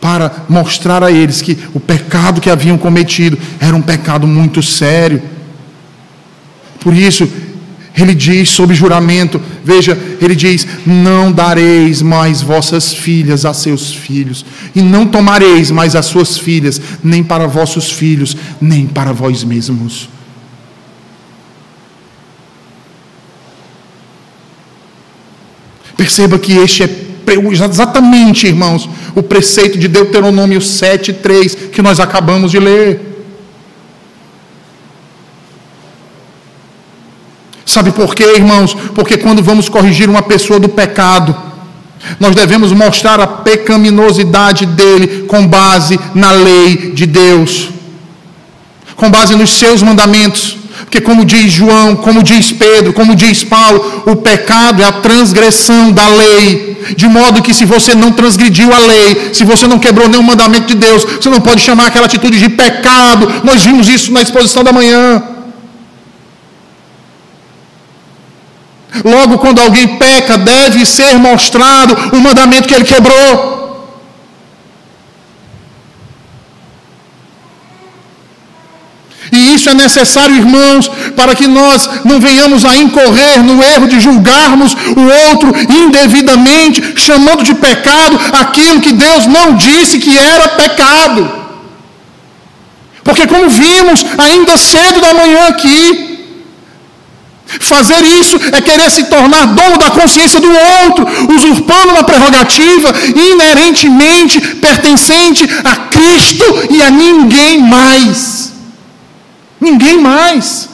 para 0.00 0.44
mostrar 0.48 1.02
a 1.02 1.10
eles 1.10 1.42
que 1.42 1.58
o 1.74 1.80
pecado 1.80 2.40
que 2.40 2.48
haviam 2.48 2.78
cometido 2.78 3.36
era 3.58 3.74
um 3.74 3.82
pecado 3.82 4.28
muito 4.28 4.62
sério. 4.62 5.20
Por 6.78 6.94
isso, 6.94 7.28
ele 7.98 8.14
diz 8.14 8.50
sob 8.50 8.72
juramento: 8.74 9.42
veja, 9.64 9.98
ele 10.20 10.36
diz: 10.36 10.68
Não 10.86 11.32
dareis 11.32 12.00
mais 12.00 12.40
vossas 12.40 12.94
filhas 12.94 13.44
a 13.44 13.52
seus 13.52 13.92
filhos, 13.92 14.46
e 14.72 14.80
não 14.80 15.04
tomareis 15.04 15.72
mais 15.72 15.96
as 15.96 16.06
suas 16.06 16.38
filhas, 16.38 16.80
nem 17.02 17.24
para 17.24 17.48
vossos 17.48 17.90
filhos, 17.90 18.36
nem 18.60 18.86
para 18.86 19.12
vós 19.12 19.42
mesmos. 19.42 20.08
Perceba 26.02 26.36
que 26.36 26.54
este 26.54 26.82
é 26.82 26.88
exatamente, 27.52 28.48
irmãos, 28.48 28.88
o 29.14 29.22
preceito 29.22 29.78
de 29.78 29.86
Deuteronômio 29.86 30.60
7:3 30.60 31.54
que 31.70 31.80
nós 31.80 32.00
acabamos 32.00 32.50
de 32.50 32.58
ler. 32.58 33.00
Sabe 37.64 37.92
por 37.92 38.16
quê, 38.16 38.24
irmãos? 38.34 38.74
Porque 38.96 39.16
quando 39.16 39.44
vamos 39.44 39.68
corrigir 39.68 40.10
uma 40.10 40.22
pessoa 40.22 40.58
do 40.58 40.68
pecado, 40.68 41.36
nós 42.18 42.34
devemos 42.34 42.72
mostrar 42.72 43.20
a 43.20 43.26
pecaminosidade 43.28 44.66
dele 44.66 45.26
com 45.28 45.46
base 45.46 46.00
na 46.16 46.32
lei 46.32 46.90
de 46.90 47.06
Deus, 47.06 47.68
com 48.96 49.08
base 49.08 49.36
nos 49.36 49.50
seus 49.50 49.80
mandamentos. 49.82 50.61
Porque, 50.80 51.00
como 51.00 51.24
diz 51.24 51.52
João, 51.52 51.96
como 51.96 52.22
diz 52.22 52.52
Pedro, 52.52 52.92
como 52.92 53.14
diz 53.14 53.44
Paulo, 53.44 54.02
o 54.06 54.16
pecado 54.16 54.82
é 54.82 54.84
a 54.84 54.92
transgressão 54.92 55.92
da 55.92 56.06
lei. 56.08 56.72
De 56.96 57.06
modo 57.06 57.42
que, 57.42 57.54
se 57.54 57.64
você 57.64 57.94
não 57.94 58.12
transgrediu 58.12 58.72
a 58.72 58.78
lei, 58.78 59.30
se 59.32 59.44
você 59.44 59.66
não 59.66 59.78
quebrou 59.78 60.08
nenhum 60.08 60.22
mandamento 60.22 60.66
de 60.66 60.74
Deus, 60.74 61.04
você 61.04 61.30
não 61.30 61.40
pode 61.40 61.60
chamar 61.60 61.86
aquela 61.86 62.06
atitude 62.06 62.38
de 62.38 62.48
pecado. 62.48 63.30
Nós 63.44 63.64
vimos 63.64 63.88
isso 63.88 64.12
na 64.12 64.22
exposição 64.22 64.64
da 64.64 64.72
manhã. 64.72 65.22
Logo, 69.04 69.38
quando 69.38 69.60
alguém 69.60 69.96
peca, 69.96 70.36
deve 70.36 70.84
ser 70.84 71.16
mostrado 71.18 72.16
o 72.16 72.20
mandamento 72.20 72.68
que 72.68 72.74
ele 72.74 72.84
quebrou. 72.84 73.61
E 79.30 79.54
isso 79.54 79.68
é 79.70 79.74
necessário, 79.74 80.36
irmãos, 80.36 80.90
para 81.16 81.34
que 81.34 81.46
nós 81.46 81.88
não 82.04 82.18
venhamos 82.20 82.64
a 82.64 82.76
incorrer 82.76 83.42
no 83.42 83.62
erro 83.62 83.86
de 83.86 84.00
julgarmos 84.00 84.74
o 84.74 85.30
outro 85.30 85.52
indevidamente, 85.70 86.94
chamando 86.96 87.42
de 87.42 87.54
pecado 87.54 88.18
aquilo 88.32 88.80
que 88.80 88.92
Deus 88.92 89.26
não 89.26 89.54
disse 89.54 89.98
que 89.98 90.18
era 90.18 90.48
pecado. 90.48 91.42
Porque, 93.04 93.26
como 93.26 93.48
vimos 93.48 94.04
ainda 94.18 94.56
cedo 94.56 95.00
da 95.00 95.14
manhã 95.14 95.48
aqui, 95.48 96.12
Fazer 97.60 98.02
isso 98.02 98.36
é 98.50 98.60
querer 98.60 98.90
se 98.90 99.04
tornar 99.04 99.46
dono 99.46 99.76
da 99.76 99.90
consciência 99.90 100.40
do 100.40 100.50
outro, 100.84 101.06
usurpando 101.34 101.90
uma 101.90 102.02
prerrogativa 102.02 102.94
inerentemente 103.14 104.40
pertencente 104.40 105.46
a 105.62 105.76
Cristo 105.90 106.44
e 106.70 106.80
a 106.82 106.90
ninguém 106.90 107.58
mais. 107.58 108.51
Ninguém 109.62 110.00
mais. 110.00 110.68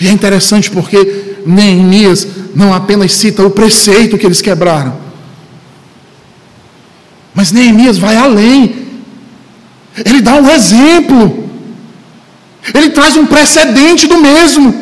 E 0.00 0.08
é 0.08 0.10
interessante 0.10 0.68
porque 0.68 1.36
Neemias 1.46 2.26
não 2.56 2.74
apenas 2.74 3.12
cita 3.12 3.46
o 3.46 3.50
preceito 3.50 4.18
que 4.18 4.26
eles 4.26 4.42
quebraram, 4.42 4.98
mas 7.32 7.52
Neemias 7.52 7.98
vai 7.98 8.16
além. 8.16 8.88
Ele 10.04 10.20
dá 10.20 10.34
um 10.34 10.50
exemplo. 10.50 11.48
Ele 12.74 12.90
traz 12.90 13.16
um 13.16 13.26
precedente 13.26 14.08
do 14.08 14.18
mesmo. 14.18 14.74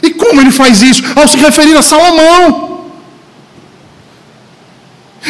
E 0.00 0.10
como 0.10 0.40
ele 0.40 0.52
faz 0.52 0.82
isso? 0.82 1.02
Ao 1.16 1.26
se 1.26 1.36
referir 1.36 1.76
a 1.76 1.82
Salomão. 1.82 2.71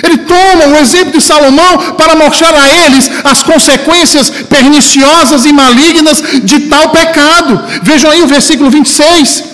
Ele 0.00 0.18
toma 0.18 0.68
o 0.68 0.76
exemplo 0.76 1.12
de 1.12 1.20
Salomão 1.20 1.94
para 1.98 2.14
mostrar 2.14 2.54
a 2.54 2.68
eles 2.84 3.10
as 3.24 3.42
consequências 3.42 4.30
perniciosas 4.30 5.44
e 5.44 5.52
malignas 5.52 6.22
de 6.42 6.60
tal 6.60 6.88
pecado. 6.90 7.60
Vejam 7.82 8.10
aí 8.10 8.22
o 8.22 8.26
versículo 8.26 8.70
26. 8.70 9.44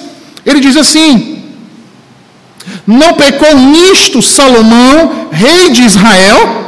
Ele 0.47 0.61
diz 0.61 0.77
assim: 0.77 1.43
Não 2.87 3.15
pecou 3.15 3.57
nisto 3.57 4.23
Salomão, 4.23 5.29
rei 5.33 5.71
de 5.71 5.83
Israel? 5.83 6.67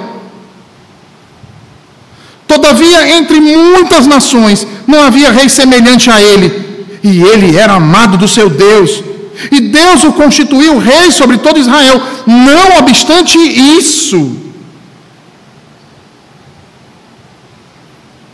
Todavia, 2.49 3.17
entre 3.17 3.39
muitas 3.39 4.09
nações, 4.09 4.67
não 4.85 5.05
havia 5.05 5.31
rei 5.31 5.49
semelhante 5.49 6.11
a 6.11 6.21
ele, 6.21 6.99
e 7.05 7.23
ele 7.23 7.57
era 7.57 7.75
amado 7.75 8.17
do 8.17 8.27
seu 8.27 8.51
Deus 8.51 9.10
e 9.51 9.61
Deus 9.61 10.05
o 10.05 10.13
constituiu 10.13 10.79
rei 10.79 11.11
sobre 11.11 11.39
todo 11.39 11.59
Israel. 11.59 12.01
Não 12.27 12.79
obstante 12.79 13.39
isso, 13.39 14.37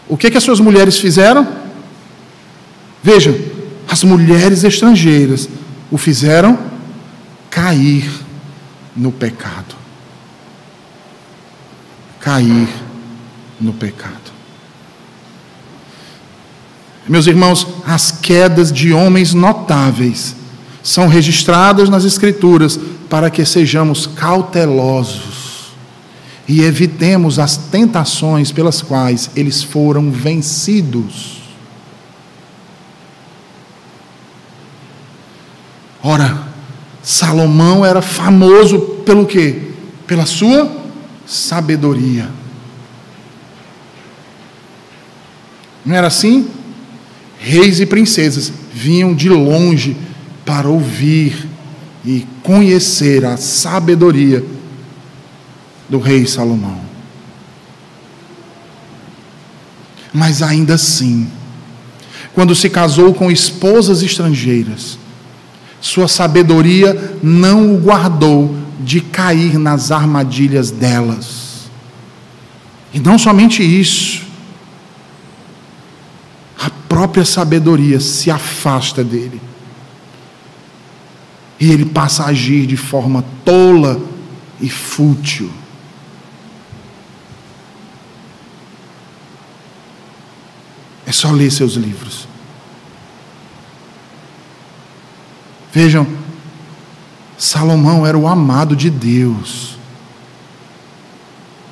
o 0.08 0.16
que, 0.16 0.30
que 0.30 0.38
as 0.38 0.44
suas 0.44 0.60
mulheres 0.60 0.98
fizeram? 0.98 1.46
Veja, 3.02 3.38
as 3.88 4.02
mulheres 4.02 4.64
estrangeiras 4.64 5.48
o 5.90 5.98
fizeram 5.98 6.58
cair 7.50 8.08
no 8.96 9.12
pecado. 9.12 9.74
Cair 12.20 12.68
no 13.60 13.72
pecado. 13.72 14.26
Meus 17.08 17.26
irmãos, 17.28 17.66
as 17.86 18.10
quedas 18.10 18.72
de 18.72 18.92
homens 18.92 19.32
notáveis 19.32 20.34
são 20.86 21.08
registradas 21.08 21.88
nas 21.88 22.04
Escrituras 22.04 22.78
para 23.10 23.28
que 23.28 23.44
sejamos 23.44 24.06
cautelosos 24.06 25.72
e 26.46 26.62
evitemos 26.62 27.40
as 27.40 27.56
tentações 27.56 28.52
pelas 28.52 28.82
quais 28.82 29.28
eles 29.34 29.64
foram 29.64 30.12
vencidos. 30.12 31.40
Ora, 36.00 36.46
Salomão 37.02 37.84
era 37.84 38.00
famoso 38.00 38.78
pelo 39.04 39.26
quê? 39.26 39.72
Pela 40.06 40.24
sua 40.24 40.70
sabedoria. 41.26 42.30
Não 45.84 45.96
era 45.96 46.06
assim? 46.06 46.48
Reis 47.40 47.80
e 47.80 47.86
princesas 47.86 48.52
vinham 48.72 49.12
de 49.16 49.28
longe 49.28 50.06
para 50.46 50.68
ouvir 50.68 51.48
e 52.04 52.24
conhecer 52.42 53.24
a 53.24 53.36
sabedoria 53.36 54.42
do 55.88 55.98
rei 55.98 56.24
Salomão. 56.24 56.80
Mas 60.14 60.40
ainda 60.40 60.74
assim, 60.74 61.28
quando 62.32 62.54
se 62.54 62.70
casou 62.70 63.12
com 63.12 63.30
esposas 63.30 64.02
estrangeiras, 64.02 64.98
sua 65.80 66.08
sabedoria 66.08 67.18
não 67.22 67.74
o 67.74 67.78
guardou 67.78 68.56
de 68.80 69.00
cair 69.00 69.58
nas 69.58 69.90
armadilhas 69.90 70.70
delas. 70.70 71.68
E 72.94 73.00
não 73.00 73.18
somente 73.18 73.62
isso, 73.62 74.24
a 76.58 76.70
própria 76.88 77.24
sabedoria 77.24 78.00
se 78.00 78.30
afasta 78.30 79.02
dele. 79.02 79.40
E 81.58 81.70
ele 81.70 81.84
passa 81.84 82.24
a 82.24 82.28
agir 82.28 82.66
de 82.66 82.76
forma 82.76 83.24
tola 83.44 84.00
e 84.60 84.68
fútil. 84.68 85.50
É 91.06 91.12
só 91.12 91.30
ler 91.30 91.50
seus 91.50 91.74
livros. 91.74 92.26
Vejam, 95.72 96.06
Salomão 97.38 98.06
era 98.06 98.16
o 98.16 98.26
amado 98.26 98.74
de 98.74 98.90
Deus. 98.90 99.76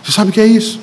Você 0.02 0.12
sabe 0.12 0.30
o 0.30 0.32
que 0.32 0.40
é 0.40 0.46
isso? 0.46 0.78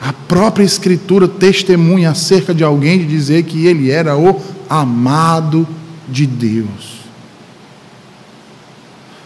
A 0.00 0.12
própria 0.12 0.64
Escritura 0.64 1.28
testemunha 1.28 2.10
acerca 2.10 2.52
de 2.52 2.64
alguém 2.64 2.98
de 2.98 3.06
dizer 3.06 3.44
que 3.44 3.66
ele 3.66 3.90
era 3.90 4.16
o 4.16 4.40
amado 4.68 5.66
de 6.10 6.26
Deus. 6.26 7.00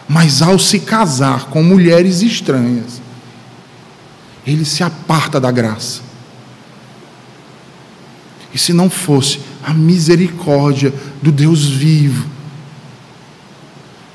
Mas 0.07 0.41
ao 0.41 0.59
se 0.59 0.79
casar 0.79 1.45
com 1.45 1.63
mulheres 1.63 2.21
estranhas, 2.21 3.01
ele 4.45 4.63
se 4.63 4.83
aparta 4.83 5.39
da 5.39 5.51
graça. 5.51 6.01
E 8.53 8.57
se 8.57 8.71
não 8.71 8.89
fosse 8.89 9.39
a 9.63 9.73
misericórdia 9.73 10.93
do 11.21 11.31
Deus 11.31 11.65
vivo, 11.65 12.25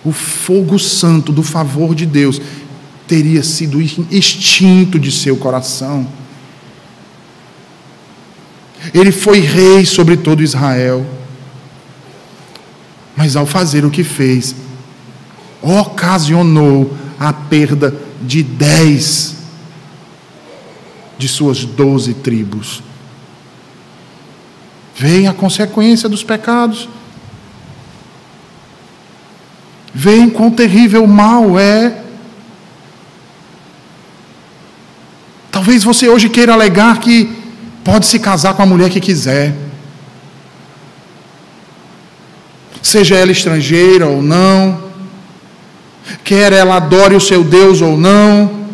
o 0.04 0.12
fogo 0.12 0.78
santo 0.78 1.32
do 1.32 1.42
favor 1.42 1.94
de 1.94 2.06
Deus 2.06 2.40
teria 3.06 3.42
sido 3.42 3.82
extinto 4.10 4.98
de 4.98 5.10
seu 5.10 5.36
coração. 5.36 6.06
Ele 8.94 9.12
foi 9.12 9.40
rei 9.40 9.84
sobre 9.84 10.16
todo 10.16 10.42
Israel. 10.42 11.04
Mas 13.20 13.36
ao 13.36 13.44
fazer 13.44 13.84
o 13.84 13.90
que 13.90 14.02
fez, 14.02 14.56
ocasionou 15.60 16.96
a 17.18 17.34
perda 17.34 17.94
de 18.22 18.42
dez 18.42 19.36
de 21.18 21.28
suas 21.28 21.66
doze 21.66 22.14
tribos. 22.14 22.82
Vem 24.96 25.28
a 25.28 25.34
consequência 25.34 26.08
dos 26.08 26.24
pecados. 26.24 26.88
Vem 29.92 30.30
quão 30.30 30.50
terrível 30.50 31.06
mal 31.06 31.58
é. 31.58 32.02
Talvez 35.52 35.84
você 35.84 36.08
hoje 36.08 36.30
queira 36.30 36.54
alegar 36.54 37.00
que 37.00 37.30
pode 37.84 38.06
se 38.06 38.18
casar 38.18 38.54
com 38.54 38.62
a 38.62 38.66
mulher 38.66 38.88
que 38.88 38.98
quiser. 38.98 39.69
Seja 42.90 43.14
ela 43.14 43.30
estrangeira 43.30 44.08
ou 44.08 44.20
não, 44.20 44.82
quer 46.24 46.52
ela 46.52 46.74
adore 46.74 47.14
o 47.14 47.20
seu 47.20 47.44
Deus 47.44 47.80
ou 47.80 47.96
não, 47.96 48.66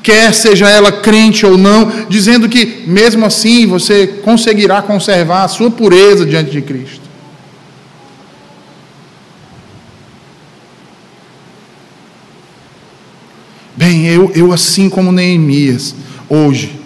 quer 0.00 0.32
seja 0.32 0.70
ela 0.70 0.92
crente 0.92 1.44
ou 1.44 1.58
não, 1.58 2.06
dizendo 2.08 2.48
que 2.48 2.84
mesmo 2.86 3.26
assim 3.26 3.66
você 3.66 4.06
conseguirá 4.06 4.80
conservar 4.82 5.42
a 5.42 5.48
sua 5.48 5.68
pureza 5.68 6.24
diante 6.24 6.52
de 6.52 6.62
Cristo. 6.62 7.08
Bem, 13.76 14.06
eu, 14.06 14.30
eu 14.32 14.52
assim 14.52 14.88
como 14.88 15.10
Neemias, 15.10 15.92
hoje, 16.28 16.80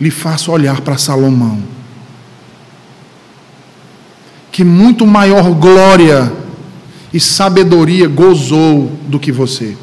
lhe 0.00 0.12
faço 0.12 0.52
olhar 0.52 0.80
para 0.80 0.96
Salomão. 0.96 1.81
Que 4.52 4.62
muito 4.62 5.04
maior 5.04 5.50
glória 5.54 6.32
e 7.12 7.18
sabedoria 7.18 8.06
gozou 8.06 8.86
do 9.08 9.18
que 9.18 9.32
você. 9.32 9.76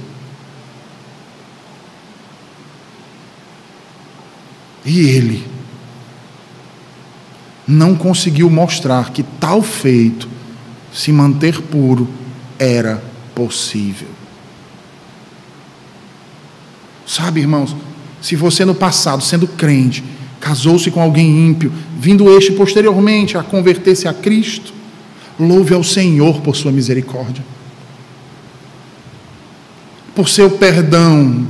E 4.85 5.01
ele 5.01 5.45
não 7.67 7.95
conseguiu 7.95 8.49
mostrar 8.49 9.11
que 9.11 9.21
tal 9.21 9.61
feito, 9.61 10.27
se 10.91 11.11
manter 11.11 11.61
puro, 11.61 12.07
era 12.57 13.03
possível. 13.35 14.07
Sabe, 17.05 17.41
irmãos, 17.41 17.75
se 18.21 18.35
você 18.35 18.65
no 18.65 18.73
passado, 18.73 19.23
sendo 19.23 19.47
crente, 19.47 20.03
casou-se 20.39 20.89
com 20.89 21.01
alguém 21.01 21.47
ímpio, 21.47 21.71
vindo 21.97 22.35
este 22.35 22.51
posteriormente 22.53 23.37
a 23.37 23.43
converter-se 23.43 24.07
a 24.07 24.13
Cristo, 24.13 24.73
louve 25.39 25.73
ao 25.73 25.83
Senhor 25.83 26.41
por 26.41 26.55
sua 26.55 26.71
misericórdia, 26.71 27.43
por 30.15 30.29
seu 30.29 30.49
perdão, 30.49 31.47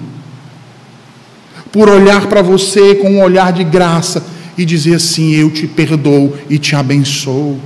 por 1.71 1.89
olhar 1.89 2.27
para 2.27 2.41
você 2.41 2.95
com 2.95 3.11
um 3.11 3.21
olhar 3.21 3.53
de 3.53 3.63
graça 3.63 4.25
e 4.57 4.65
dizer 4.65 4.95
assim: 4.95 5.31
Eu 5.31 5.51
te 5.51 5.67
perdoo 5.67 6.35
e 6.49 6.57
te 6.57 6.75
abençoo. 6.75 7.59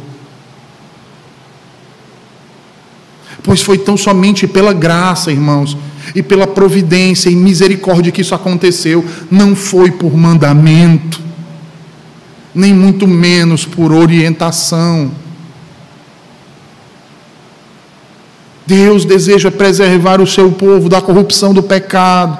Pois 3.41 3.61
foi 3.61 3.77
tão 3.77 3.97
somente 3.97 4.47
pela 4.47 4.71
graça, 4.71 5.31
irmãos, 5.31 5.75
e 6.13 6.21
pela 6.23 6.47
providência 6.47 7.29
e 7.29 7.35
misericórdia 7.35 8.11
que 8.11 8.21
isso 8.21 8.35
aconteceu, 8.35 9.03
não 9.29 9.55
foi 9.55 9.91
por 9.91 10.15
mandamento, 10.15 11.21
nem 12.53 12.73
muito 12.73 13.07
menos 13.07 13.65
por 13.65 13.91
orientação. 13.91 15.11
Deus 18.65 19.05
deseja 19.05 19.51
preservar 19.51 20.21
o 20.21 20.27
seu 20.27 20.51
povo 20.51 20.87
da 20.87 21.01
corrupção 21.01 21.53
do 21.53 21.61
pecado. 21.61 22.39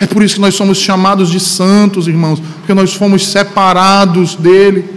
É 0.00 0.06
por 0.06 0.22
isso 0.22 0.34
que 0.34 0.40
nós 0.40 0.54
somos 0.54 0.78
chamados 0.78 1.30
de 1.30 1.38
santos, 1.38 2.08
irmãos, 2.08 2.40
porque 2.40 2.74
nós 2.74 2.92
fomos 2.94 3.26
separados 3.28 4.34
dele. 4.34 4.93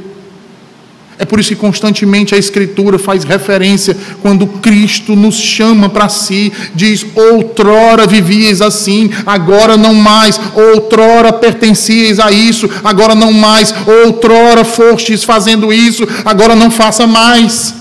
É 1.20 1.26
por 1.26 1.40
isso 1.40 1.50
que 1.50 1.56
constantemente 1.56 2.36
a 2.36 2.38
Escritura 2.38 3.00
faz 3.00 3.24
referência 3.24 3.98
quando 4.22 4.46
Cristo 4.46 5.16
nos 5.16 5.36
chama 5.36 5.90
para 5.90 6.10
si, 6.10 6.54
diz: 6.76 7.06
outrora 7.16 8.06
vivíeis 8.06 8.62
assim, 8.62 9.10
agora 9.26 9.76
não 9.76 9.96
mais, 9.96 10.40
outrora 10.54 11.34
pertencieis 11.34 12.20
a 12.20 12.32
isso, 12.32 12.70
agora 12.84 13.16
não 13.16 13.34
mais, 13.34 13.74
outrora 14.06 14.64
fostes 14.64 15.24
fazendo 15.24 15.74
isso, 15.74 16.08
agora 16.24 16.56
não 16.56 16.70
faça 16.70 17.08
mais. 17.08 17.74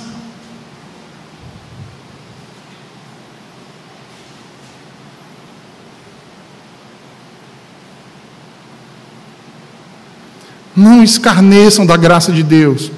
Não 10.74 11.02
escarneçam 11.02 11.84
da 11.84 11.96
graça 11.96 12.32
de 12.32 12.42
Deus. 12.42 12.90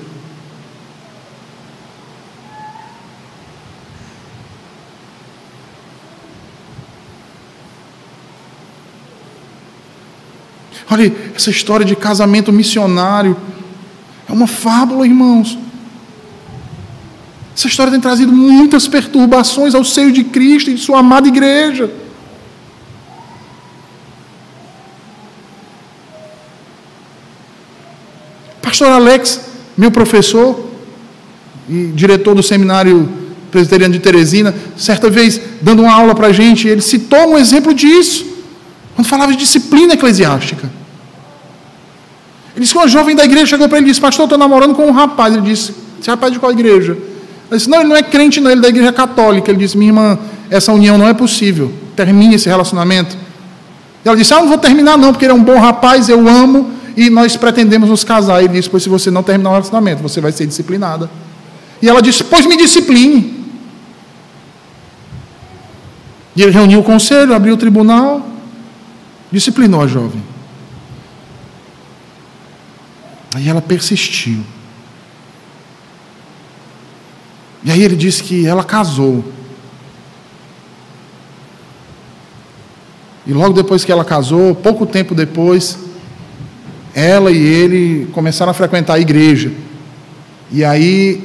Olha, 10.90 11.12
essa 11.35 11.51
história 11.51 11.85
de 11.85 11.94
casamento 11.94 12.53
missionário 12.53 13.37
é 14.29 14.33
uma 14.33 14.46
fábula, 14.46 15.07
irmãos. 15.07 15.59
Essa 17.55 17.66
história 17.66 17.90
tem 17.90 18.01
trazido 18.01 18.33
muitas 18.33 18.87
perturbações 18.87 19.74
ao 19.74 19.85
seio 19.85 20.12
de 20.12 20.24
Cristo 20.24 20.70
e 20.70 20.74
de 20.74 20.81
sua 20.81 21.01
amada 21.01 21.27
igreja. 21.27 21.90
Pastor 28.62 28.88
Alex, 28.90 29.40
meu 29.77 29.90
professor 29.90 30.70
e 31.68 31.87
diretor 31.94 32.35
do 32.35 32.42
seminário 32.42 33.09
presbiteriano 33.51 33.92
de 33.92 33.98
Teresina, 33.98 34.55
certa 34.77 35.11
vez 35.11 35.40
dando 35.61 35.83
uma 35.83 35.92
aula 35.92 36.14
para 36.14 36.29
a 36.29 36.33
gente, 36.33 36.68
ele 36.68 36.81
citou 36.81 37.33
um 37.33 37.38
exemplo 37.38 37.74
disso, 37.74 38.24
quando 38.98 39.06
falava 39.06 39.30
de 39.30 39.38
disciplina 39.38 39.94
eclesiástica. 39.94 40.68
Ele 42.52 42.62
disse 42.62 42.72
que 42.72 42.78
uma 42.78 42.88
jovem 42.88 43.14
da 43.14 43.24
igreja 43.24 43.46
chegou 43.46 43.68
para 43.68 43.78
ele 43.78 43.87
e 43.87 43.90
disse: 43.90 44.00
Pastor, 44.00 44.24
estou 44.24 44.37
namorando 44.37 44.74
com 44.74 44.88
um 44.88 44.90
rapaz. 44.90 45.37
Ele 45.37 45.48
disse: 45.48 45.72
Esse 46.00 46.11
rapaz 46.11 46.32
de 46.32 46.40
qual 46.40 46.50
igreja? 46.50 46.94
Ele 46.94 47.56
disse: 47.56 47.70
Não, 47.70 47.78
ele 47.78 47.90
não 47.90 47.94
é 47.94 48.02
crente, 48.02 48.40
não, 48.40 48.50
ele 48.50 48.58
é 48.58 48.62
da 48.62 48.68
igreja 48.68 48.92
católica. 48.92 49.52
Ele 49.52 49.58
disse: 49.61 49.78
Minha 49.78 49.90
irmã, 49.90 50.18
essa 50.50 50.72
união 50.72 50.98
não 50.98 51.06
é 51.06 51.14
possível. 51.14 51.72
Termine 51.94 52.34
esse 52.34 52.48
relacionamento. 52.48 53.16
E 54.04 54.08
ela 54.08 54.16
disse: 54.16 54.34
Ah, 54.34 54.40
não 54.40 54.48
vou 54.48 54.58
terminar, 54.58 54.98
não, 54.98 55.12
porque 55.12 55.26
ele 55.26 55.32
é 55.32 55.37
um 55.37 55.44
bom 55.44 55.61
rapaz, 55.61 56.08
eu 56.08 56.28
amo 56.28 56.68
e 56.96 57.08
nós 57.08 57.37
pretendemos 57.37 57.88
nos 57.88 58.02
casar. 58.02 58.42
Ele 58.42 58.54
disse: 58.54 58.68
Pois 58.68 58.82
se 58.82 58.88
você 58.88 59.12
não 59.12 59.22
terminar 59.22 59.50
o 59.50 59.52
relacionamento, 59.52 60.02
você 60.02 60.20
vai 60.20 60.32
ser 60.32 60.44
disciplinada. 60.44 61.08
E 61.80 61.88
ela 61.88 62.02
disse: 62.02 62.24
Pois 62.24 62.44
me 62.46 62.56
discipline. 62.56 63.46
E 66.34 66.42
ele 66.42 66.50
reuniu 66.50 66.80
o 66.80 66.82
conselho, 66.82 67.32
abriu 67.32 67.54
o 67.54 67.56
tribunal, 67.56 68.38
disciplinou 69.31 69.81
a 69.83 69.87
jovem. 69.87 70.23
Aí 73.35 73.49
ela 73.49 73.61
persistiu. 73.61 74.41
E 77.62 77.71
aí 77.71 77.83
ele 77.83 77.97
disse 77.97 78.23
que 78.23 78.47
ela 78.47 78.64
casou. 78.64 79.25
E 83.27 83.33
logo 83.33 83.53
depois 83.53 83.85
que 83.85 83.93
ela 83.93 84.05
casou, 84.05 84.55
pouco 84.55 84.87
tempo 84.87 85.14
depois, 85.14 85.79
ela 86.95 87.31
e 87.31 87.37
ele 87.37 88.07
começaram 88.12 88.51
a 88.51 88.55
frequentar 88.55 88.95
a 88.95 89.01
igreja. 89.01 89.53
E 90.51 90.64
aí 90.64 91.23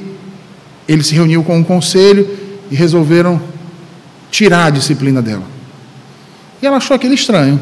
ele 0.86 1.02
se 1.02 1.14
reuniu 1.14 1.42
com 1.42 1.56
um 1.56 1.64
conselho 1.64 2.28
e 2.70 2.74
resolveram 2.74 3.40
tirar 4.30 4.66
a 4.66 4.70
disciplina 4.70 5.22
dela. 5.22 5.44
E 6.60 6.66
ela 6.66 6.76
achou 6.76 6.94
aquele 6.94 7.14
estranho. 7.14 7.58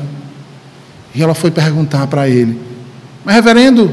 E 1.14 1.22
ela 1.22 1.34
foi 1.34 1.50
perguntar 1.50 2.06
para 2.06 2.28
ele: 2.28 2.58
Mas, 3.24 3.34
reverendo, 3.34 3.92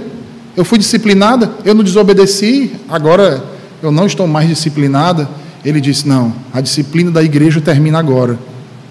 eu 0.55 0.63
fui 0.63 0.77
disciplinada, 0.77 1.51
eu 1.65 1.73
não 1.73 1.83
desobedeci, 1.83 2.71
agora 2.87 3.43
eu 3.81 3.91
não 3.91 4.05
estou 4.05 4.27
mais 4.27 4.47
disciplinada. 4.47 5.29
Ele 5.63 5.81
disse: 5.81 6.07
Não, 6.07 6.33
a 6.53 6.61
disciplina 6.61 7.11
da 7.11 7.23
igreja 7.23 7.59
termina 7.59 7.99
agora. 7.99 8.39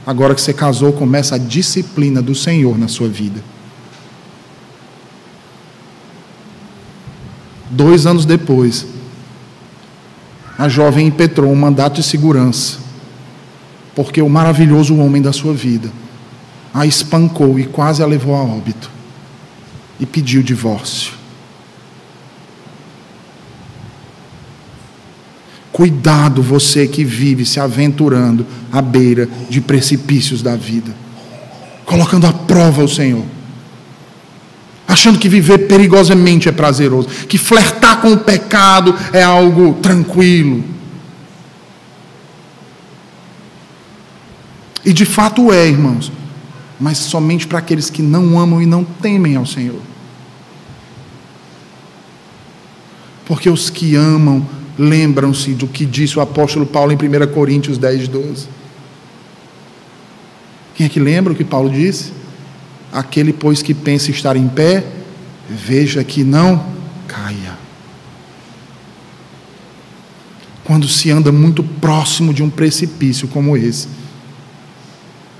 Agora 0.06 0.34
que 0.34 0.40
você 0.40 0.52
casou, 0.52 0.92
começa 0.92 1.34
a 1.34 1.38
disciplina 1.38 2.22
do 2.22 2.34
Senhor 2.34 2.78
na 2.78 2.88
sua 2.88 3.08
vida. 3.08 3.42
Dois 7.70 8.06
anos 8.06 8.24
depois, 8.24 8.86
a 10.58 10.68
jovem 10.68 11.06
impetrou 11.06 11.52
um 11.52 11.54
mandato 11.54 11.96
de 11.96 12.02
segurança, 12.02 12.78
porque 13.94 14.22
o 14.22 14.28
maravilhoso 14.28 14.96
homem 14.96 15.20
da 15.20 15.32
sua 15.32 15.52
vida 15.52 15.90
a 16.72 16.87
espancou 16.87 17.59
e 17.59 17.64
quase 17.64 18.02
a 18.02 18.07
levou 18.07 18.35
a 18.35 18.42
óbito, 18.42 18.90
e 19.98 20.07
pediu 20.07 20.42
divórcio. 20.42 21.12
Cuidado 25.72 26.42
você 26.42 26.88
que 26.88 27.04
vive 27.04 27.44
se 27.44 27.61
aventurando 27.61 28.44
à 28.72 28.83
beira 28.83 29.28
de 29.48 29.61
precipícios 29.61 30.42
da 30.42 30.57
vida, 30.57 30.94
colocando 31.85 32.26
à 32.26 32.33
prova 32.33 32.83
o 32.83 32.88
Senhor 32.88 33.24
achando 34.88 35.18
que 35.18 35.28
viver 35.28 35.68
perigosamente 35.68 36.48
é 36.48 36.52
prazeroso, 36.52 37.09
que 37.28 37.37
flertar 37.37 38.00
com 38.00 38.14
o 38.14 38.18
pecado 38.18 38.96
é 39.12 39.22
algo 39.22 39.74
tranquilo. 39.74 40.64
E 44.83 44.92
de 44.94 45.04
fato 45.04 45.52
é, 45.52 45.68
irmãos, 45.68 46.11
mas 46.78 46.98
somente 46.98 47.46
para 47.46 47.58
aqueles 47.58 47.90
que 47.90 48.02
não 48.02 48.38
amam 48.38 48.62
e 48.62 48.66
não 48.66 48.84
temem 48.84 49.36
ao 49.36 49.46
Senhor. 49.46 49.80
Porque 53.26 53.50
os 53.50 53.68
que 53.68 53.94
amam 53.94 54.46
lembram-se 54.78 55.52
do 55.54 55.66
que 55.66 55.84
disse 55.84 56.18
o 56.18 56.22
apóstolo 56.22 56.64
Paulo 56.64 56.92
em 56.92 56.96
1 56.96 57.32
Coríntios 57.32 57.76
10, 57.76 58.08
12. 58.08 58.48
Quem 60.76 60.86
é 60.86 60.88
que 60.88 61.00
lembra 61.00 61.32
o 61.32 61.36
que 61.36 61.44
Paulo 61.44 61.68
disse? 61.68 62.12
Aquele, 62.92 63.32
pois, 63.32 63.60
que 63.60 63.74
pensa 63.74 64.10
estar 64.12 64.36
em 64.36 64.48
pé, 64.48 64.86
veja 65.50 66.04
que 66.04 66.22
não 66.22 66.64
caia. 67.08 67.58
Quando 70.62 70.86
se 70.86 71.10
anda 71.10 71.32
muito 71.32 71.64
próximo 71.64 72.32
de 72.32 72.42
um 72.42 72.48
precipício 72.48 73.26
como 73.26 73.56
esse, 73.56 73.88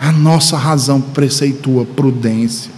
a 0.01 0.13
nossa 0.13 0.57
razão 0.57 1.01
preceitua 1.01 1.85
prudência. 1.85 2.71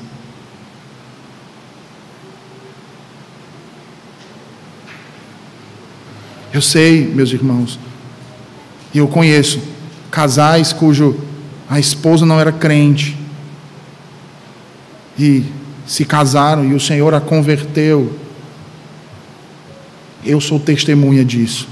Eu 6.52 6.61
sei, 6.61 7.06
meus 7.06 7.30
irmãos, 7.30 7.78
e 8.92 8.98
eu 8.98 9.06
conheço 9.06 9.61
casais 10.11 10.72
cujo 10.72 11.16
a 11.68 11.78
esposa 11.78 12.26
não 12.26 12.40
era 12.40 12.50
crente, 12.50 13.16
e 15.18 15.44
se 15.87 16.04
casaram 16.04 16.64
e 16.64 16.74
o 16.74 16.80
Senhor 16.80 17.12
a 17.12 17.20
converteu. 17.20 18.18
Eu 20.24 20.40
sou 20.40 20.59
testemunha 20.59 21.24
disso. 21.24 21.68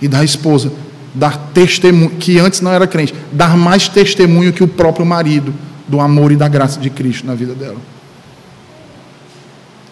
E 0.00 0.08
da 0.08 0.24
esposa, 0.24 0.72
dar 1.16 1.50
testemunho, 1.54 2.10
que 2.10 2.38
antes 2.38 2.60
não 2.60 2.70
era 2.70 2.86
crente, 2.86 3.14
dar 3.32 3.56
mais 3.56 3.88
testemunho 3.88 4.52
que 4.52 4.62
o 4.62 4.68
próprio 4.68 5.06
marido 5.06 5.52
do 5.88 5.98
amor 5.98 6.30
e 6.30 6.36
da 6.36 6.46
graça 6.46 6.78
de 6.78 6.90
Cristo 6.90 7.26
na 7.26 7.34
vida 7.34 7.54
dela. 7.54 7.78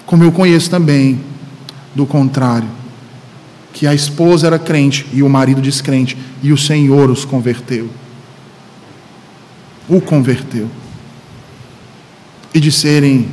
Como 0.05 0.23
eu 0.23 0.31
conheço 0.31 0.69
também, 0.69 1.19
do 1.95 2.05
contrário, 2.05 2.69
que 3.73 3.87
a 3.87 3.95
esposa 3.95 4.47
era 4.47 4.59
crente 4.59 5.07
e 5.13 5.23
o 5.23 5.29
marido 5.29 5.63
descrente, 5.63 6.17
e 6.43 6.53
o 6.53 6.59
Senhor 6.59 7.11
os 7.11 7.25
converteu. 7.25 7.89
O 9.89 10.01
converteu 10.01 10.69
e 12.53 12.61
de 12.61 12.71
serem 12.71 13.29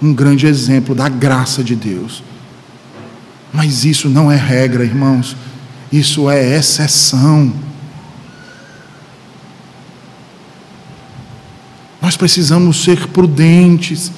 um 0.00 0.12
grande 0.12 0.46
exemplo 0.46 0.94
da 0.94 1.08
graça 1.08 1.64
de 1.64 1.74
Deus. 1.74 2.22
Mas 3.52 3.84
isso 3.84 4.08
não 4.08 4.30
é 4.30 4.36
regra, 4.36 4.84
irmãos, 4.84 5.34
isso 5.92 6.28
é 6.30 6.56
exceção. 6.56 7.52
Nós 12.00 12.16
precisamos 12.16 12.84
ser 12.84 13.08
prudentes, 13.08 14.12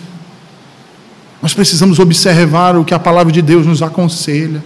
nós 1.41 1.55
precisamos 1.55 1.99
observar 1.99 2.77
o 2.77 2.85
que 2.85 2.93
a 2.93 2.99
palavra 2.99 3.33
de 3.33 3.41
Deus 3.41 3.65
nos 3.67 3.83
aconselha. 3.83 4.63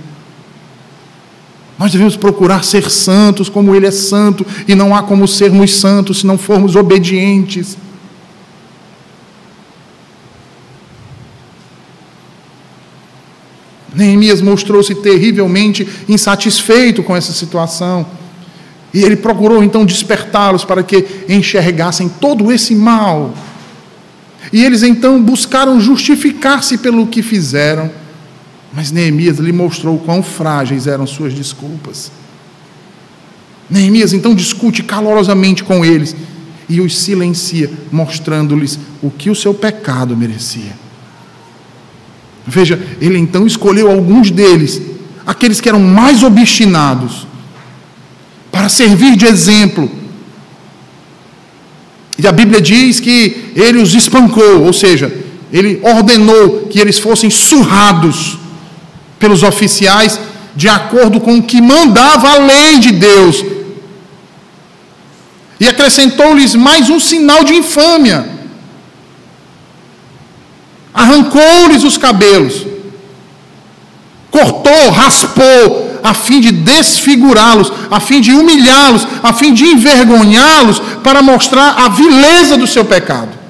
Nós 1.78 1.92
devemos 1.92 2.16
procurar 2.16 2.64
ser 2.64 2.88
santos 2.90 3.48
como 3.48 3.74
Ele 3.74 3.86
é 3.86 3.90
santo, 3.90 4.46
e 4.66 4.74
não 4.74 4.94
há 4.94 5.02
como 5.02 5.26
sermos 5.28 5.74
santos 5.74 6.20
se 6.20 6.26
não 6.26 6.38
formos 6.38 6.76
obedientes. 6.76 7.76
Neemias 13.94 14.40
mostrou-se 14.40 14.94
terrivelmente 14.96 15.86
insatisfeito 16.08 17.02
com 17.02 17.14
essa 17.14 17.32
situação. 17.32 18.06
E 18.92 19.02
ele 19.02 19.16
procurou 19.16 19.62
então 19.62 19.84
despertá-los 19.84 20.64
para 20.64 20.82
que 20.82 21.06
enxergassem 21.28 22.08
todo 22.08 22.52
esse 22.52 22.74
mal. 22.74 23.34
E 24.52 24.64
eles 24.64 24.82
então 24.82 25.22
buscaram 25.22 25.80
justificar-se 25.80 26.78
pelo 26.78 27.06
que 27.06 27.22
fizeram. 27.22 27.90
Mas 28.72 28.90
Neemias 28.90 29.38
lhe 29.38 29.52
mostrou 29.52 29.98
quão 29.98 30.22
frágeis 30.22 30.86
eram 30.86 31.06
suas 31.06 31.34
desculpas. 31.34 32.10
Neemias 33.68 34.12
então 34.12 34.34
discute 34.34 34.82
calorosamente 34.82 35.64
com 35.64 35.84
eles 35.84 36.14
e 36.68 36.80
os 36.80 36.98
silencia, 36.98 37.70
mostrando-lhes 37.90 38.78
o 39.02 39.10
que 39.10 39.30
o 39.30 39.34
seu 39.34 39.52
pecado 39.52 40.16
merecia. 40.16 40.72
Veja, 42.46 42.80
ele 43.00 43.18
então 43.18 43.46
escolheu 43.46 43.90
alguns 43.90 44.30
deles, 44.30 44.80
aqueles 45.26 45.60
que 45.60 45.68
eram 45.68 45.80
mais 45.80 46.22
obstinados, 46.22 47.26
para 48.50 48.68
servir 48.68 49.16
de 49.16 49.26
exemplo. 49.26 49.90
E 52.18 52.26
a 52.26 52.32
Bíblia 52.32 52.60
diz 52.60 53.00
que 53.00 53.52
ele 53.54 53.78
os 53.78 53.94
espancou, 53.94 54.64
ou 54.64 54.72
seja, 54.72 55.12
ele 55.52 55.80
ordenou 55.82 56.66
que 56.68 56.78
eles 56.78 56.98
fossem 56.98 57.30
surrados 57.30 58.38
pelos 59.18 59.42
oficiais 59.42 60.18
de 60.54 60.68
acordo 60.68 61.20
com 61.20 61.38
o 61.38 61.42
que 61.42 61.60
mandava 61.60 62.28
a 62.28 62.38
lei 62.38 62.78
de 62.78 62.92
Deus. 62.92 63.44
E 65.60 65.68
acrescentou-lhes 65.68 66.54
mais 66.54 66.90
um 66.90 66.98
sinal 66.98 67.44
de 67.44 67.54
infâmia. 67.54 68.31
Arrancou-lhes 70.94 71.84
os 71.84 71.96
cabelos, 71.96 72.66
cortou, 74.30 74.90
raspou, 74.90 76.00
a 76.02 76.12
fim 76.14 76.40
de 76.40 76.50
desfigurá-los, 76.50 77.72
a 77.90 78.00
fim 78.00 78.20
de 78.20 78.32
humilhá-los, 78.32 79.06
a 79.22 79.32
fim 79.32 79.54
de 79.54 79.64
envergonhá-los, 79.64 80.80
para 81.02 81.22
mostrar 81.22 81.74
a 81.78 81.88
vileza 81.88 82.56
do 82.56 82.66
seu 82.66 82.84
pecado. 82.84 83.42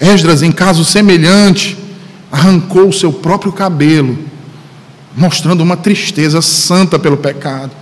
Esdras, 0.00 0.42
em 0.42 0.50
caso 0.50 0.84
semelhante, 0.84 1.78
arrancou 2.30 2.88
o 2.88 2.92
seu 2.92 3.12
próprio 3.12 3.52
cabelo, 3.52 4.18
mostrando 5.16 5.62
uma 5.62 5.76
tristeza 5.76 6.40
santa 6.40 6.98
pelo 6.98 7.16
pecado. 7.16 7.72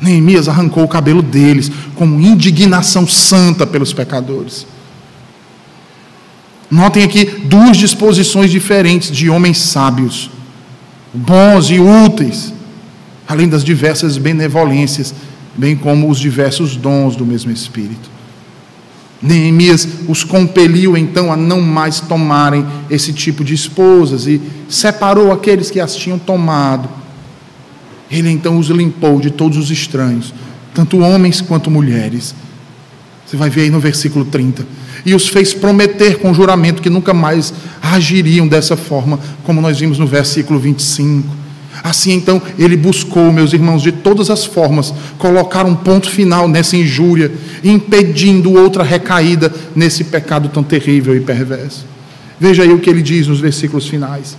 Neemias 0.00 0.48
arrancou 0.48 0.84
o 0.84 0.88
cabelo 0.88 1.22
deles, 1.22 1.70
como 1.94 2.20
indignação 2.20 3.06
santa 3.06 3.66
pelos 3.66 3.92
pecadores. 3.92 4.66
Notem 6.70 7.02
aqui 7.02 7.24
duas 7.24 7.76
disposições 7.76 8.50
diferentes 8.50 9.10
de 9.10 9.28
homens 9.28 9.58
sábios, 9.58 10.30
bons 11.12 11.68
e 11.70 11.80
úteis, 11.80 12.52
além 13.28 13.48
das 13.48 13.64
diversas 13.64 14.16
benevolências, 14.16 15.12
bem 15.56 15.76
como 15.76 16.08
os 16.08 16.18
diversos 16.18 16.76
dons 16.76 17.16
do 17.16 17.26
mesmo 17.26 17.50
Espírito. 17.50 18.08
Neemias 19.22 19.86
os 20.08 20.24
compeliu 20.24 20.96
então 20.96 21.30
a 21.30 21.36
não 21.36 21.60
mais 21.60 22.00
tomarem 22.00 22.66
esse 22.88 23.12
tipo 23.12 23.44
de 23.44 23.52
esposas 23.52 24.26
e 24.26 24.40
separou 24.68 25.30
aqueles 25.30 25.70
que 25.70 25.78
as 25.78 25.94
tinham 25.94 26.18
tomado. 26.18 26.88
Ele 28.10 28.30
então 28.30 28.58
os 28.58 28.68
limpou 28.68 29.20
de 29.20 29.30
todos 29.30 29.58
os 29.58 29.70
estranhos, 29.70 30.32
tanto 30.74 30.98
homens 30.98 31.40
quanto 31.40 31.70
mulheres. 31.70 32.34
Você 33.26 33.36
vai 33.36 33.50
ver 33.50 33.62
aí 33.62 33.70
no 33.70 33.78
versículo 33.78 34.24
30. 34.24 34.66
E 35.04 35.14
os 35.14 35.28
fez 35.28 35.54
prometer 35.54 36.18
com 36.18 36.34
juramento 36.34 36.82
que 36.82 36.90
nunca 36.90 37.14
mais 37.14 37.52
agiriam 37.80 38.48
dessa 38.48 38.76
forma, 38.76 39.20
como 39.44 39.60
nós 39.60 39.78
vimos 39.78 39.98
no 39.98 40.06
versículo 40.06 40.58
25. 40.58 41.39
Assim 41.82 42.12
então 42.12 42.40
ele 42.58 42.76
buscou, 42.76 43.32
meus 43.32 43.52
irmãos, 43.52 43.82
de 43.82 43.90
todas 43.90 44.30
as 44.30 44.44
formas, 44.44 44.92
colocar 45.18 45.64
um 45.64 45.74
ponto 45.74 46.10
final 46.10 46.46
nessa 46.46 46.76
injúria, 46.76 47.32
impedindo 47.64 48.52
outra 48.52 48.82
recaída 48.82 49.52
nesse 49.74 50.04
pecado 50.04 50.48
tão 50.48 50.62
terrível 50.62 51.16
e 51.16 51.20
perverso. 51.20 51.86
Veja 52.38 52.62
aí 52.62 52.72
o 52.72 52.78
que 52.78 52.88
ele 52.88 53.02
diz 53.02 53.26
nos 53.26 53.40
versículos 53.40 53.86
finais. 53.86 54.36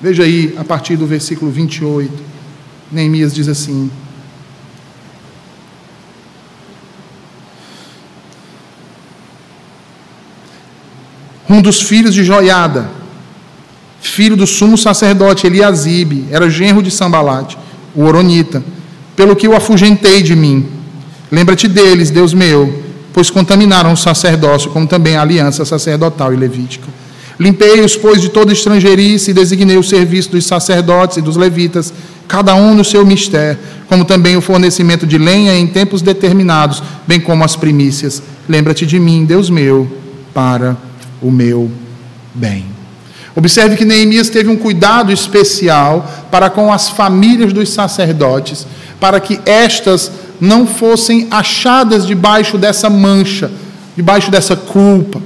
Veja 0.00 0.22
aí, 0.22 0.54
a 0.56 0.64
partir 0.64 0.96
do 0.96 1.06
versículo 1.06 1.50
28, 1.50 2.10
Neemias 2.90 3.34
diz 3.34 3.48
assim: 3.48 3.90
Um 11.48 11.60
dos 11.60 11.82
filhos 11.82 12.14
de 12.14 12.24
Joiada, 12.24 12.88
filho 14.10 14.36
do 14.36 14.46
sumo 14.46 14.76
sacerdote 14.76 15.46
Eliasibe, 15.46 16.26
era 16.30 16.50
genro 16.50 16.82
de 16.82 16.90
Sambalate, 16.90 17.56
o 17.94 18.04
Oronita, 18.04 18.62
pelo 19.16 19.36
que 19.36 19.48
o 19.48 19.56
afugentei 19.56 20.22
de 20.22 20.34
mim. 20.34 20.66
Lembra-te 21.30 21.68
deles, 21.68 22.10
Deus 22.10 22.34
meu, 22.34 22.82
pois 23.12 23.30
contaminaram 23.30 23.92
o 23.92 23.96
sacerdócio, 23.96 24.70
como 24.70 24.86
também 24.86 25.16
a 25.16 25.22
aliança 25.22 25.64
sacerdotal 25.64 26.32
e 26.32 26.36
levítica. 26.36 26.88
Limpei-os, 27.38 27.96
pois, 27.96 28.20
de 28.20 28.28
toda 28.28 28.52
estrangeirice 28.52 29.30
e 29.30 29.34
designei 29.34 29.78
o 29.78 29.82
serviço 29.82 30.30
dos 30.30 30.44
sacerdotes 30.44 31.16
e 31.16 31.22
dos 31.22 31.36
levitas, 31.36 31.92
cada 32.28 32.54
um 32.54 32.74
no 32.74 32.84
seu 32.84 33.04
mistério, 33.04 33.58
como 33.88 34.04
também 34.04 34.36
o 34.36 34.42
fornecimento 34.42 35.06
de 35.06 35.18
lenha 35.18 35.56
em 35.56 35.66
tempos 35.66 36.02
determinados, 36.02 36.82
bem 37.06 37.18
como 37.20 37.42
as 37.42 37.56
primícias. 37.56 38.22
Lembra-te 38.48 38.84
de 38.86 39.00
mim, 39.00 39.24
Deus 39.24 39.48
meu, 39.48 39.90
para 40.34 40.76
o 41.22 41.30
meu 41.30 41.70
bem. 42.34 42.79
Observe 43.34 43.76
que 43.76 43.84
Neemias 43.84 44.28
teve 44.28 44.48
um 44.48 44.56
cuidado 44.56 45.12
especial 45.12 46.08
para 46.30 46.50
com 46.50 46.72
as 46.72 46.88
famílias 46.88 47.52
dos 47.52 47.70
sacerdotes, 47.70 48.66
para 48.98 49.20
que 49.20 49.40
estas 49.46 50.10
não 50.40 50.66
fossem 50.66 51.28
achadas 51.30 52.06
debaixo 52.06 52.58
dessa 52.58 52.90
mancha, 52.90 53.50
debaixo 53.96 54.30
dessa 54.30 54.56
culpa. 54.56 55.22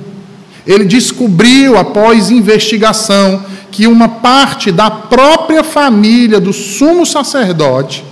Ele 0.66 0.84
descobriu, 0.84 1.78
após 1.78 2.30
investigação, 2.30 3.42
que 3.70 3.86
uma 3.86 4.08
parte 4.08 4.70
da 4.70 4.90
própria 4.90 5.64
família 5.64 6.40
do 6.40 6.52
sumo 6.52 7.04
sacerdote, 7.04 8.04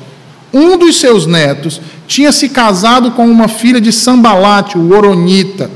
um 0.53 0.76
dos 0.76 0.97
seus 0.97 1.26
netos, 1.26 1.80
tinha 2.07 2.32
se 2.32 2.49
casado 2.49 3.12
com 3.12 3.26
uma 3.26 3.49
filha 3.49 3.80
de 3.80 3.93
Sambalate, 3.93 4.76
o 4.76 4.95
Oronita, 4.95 5.70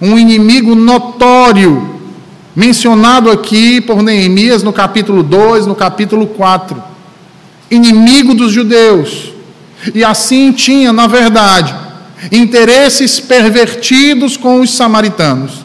um 0.00 0.18
inimigo 0.18 0.74
notório 0.74 1.99
mencionado 2.60 3.30
aqui 3.30 3.80
por 3.80 4.02
Neemias 4.02 4.62
no 4.62 4.70
capítulo 4.70 5.22
2, 5.22 5.66
no 5.66 5.74
capítulo 5.74 6.26
4. 6.26 6.76
Inimigo 7.70 8.34
dos 8.34 8.52
judeus. 8.52 9.32
E 9.94 10.04
assim 10.04 10.52
tinha, 10.52 10.92
na 10.92 11.06
verdade, 11.06 11.74
interesses 12.30 13.18
pervertidos 13.18 14.36
com 14.36 14.60
os 14.60 14.76
samaritanos. 14.76 15.64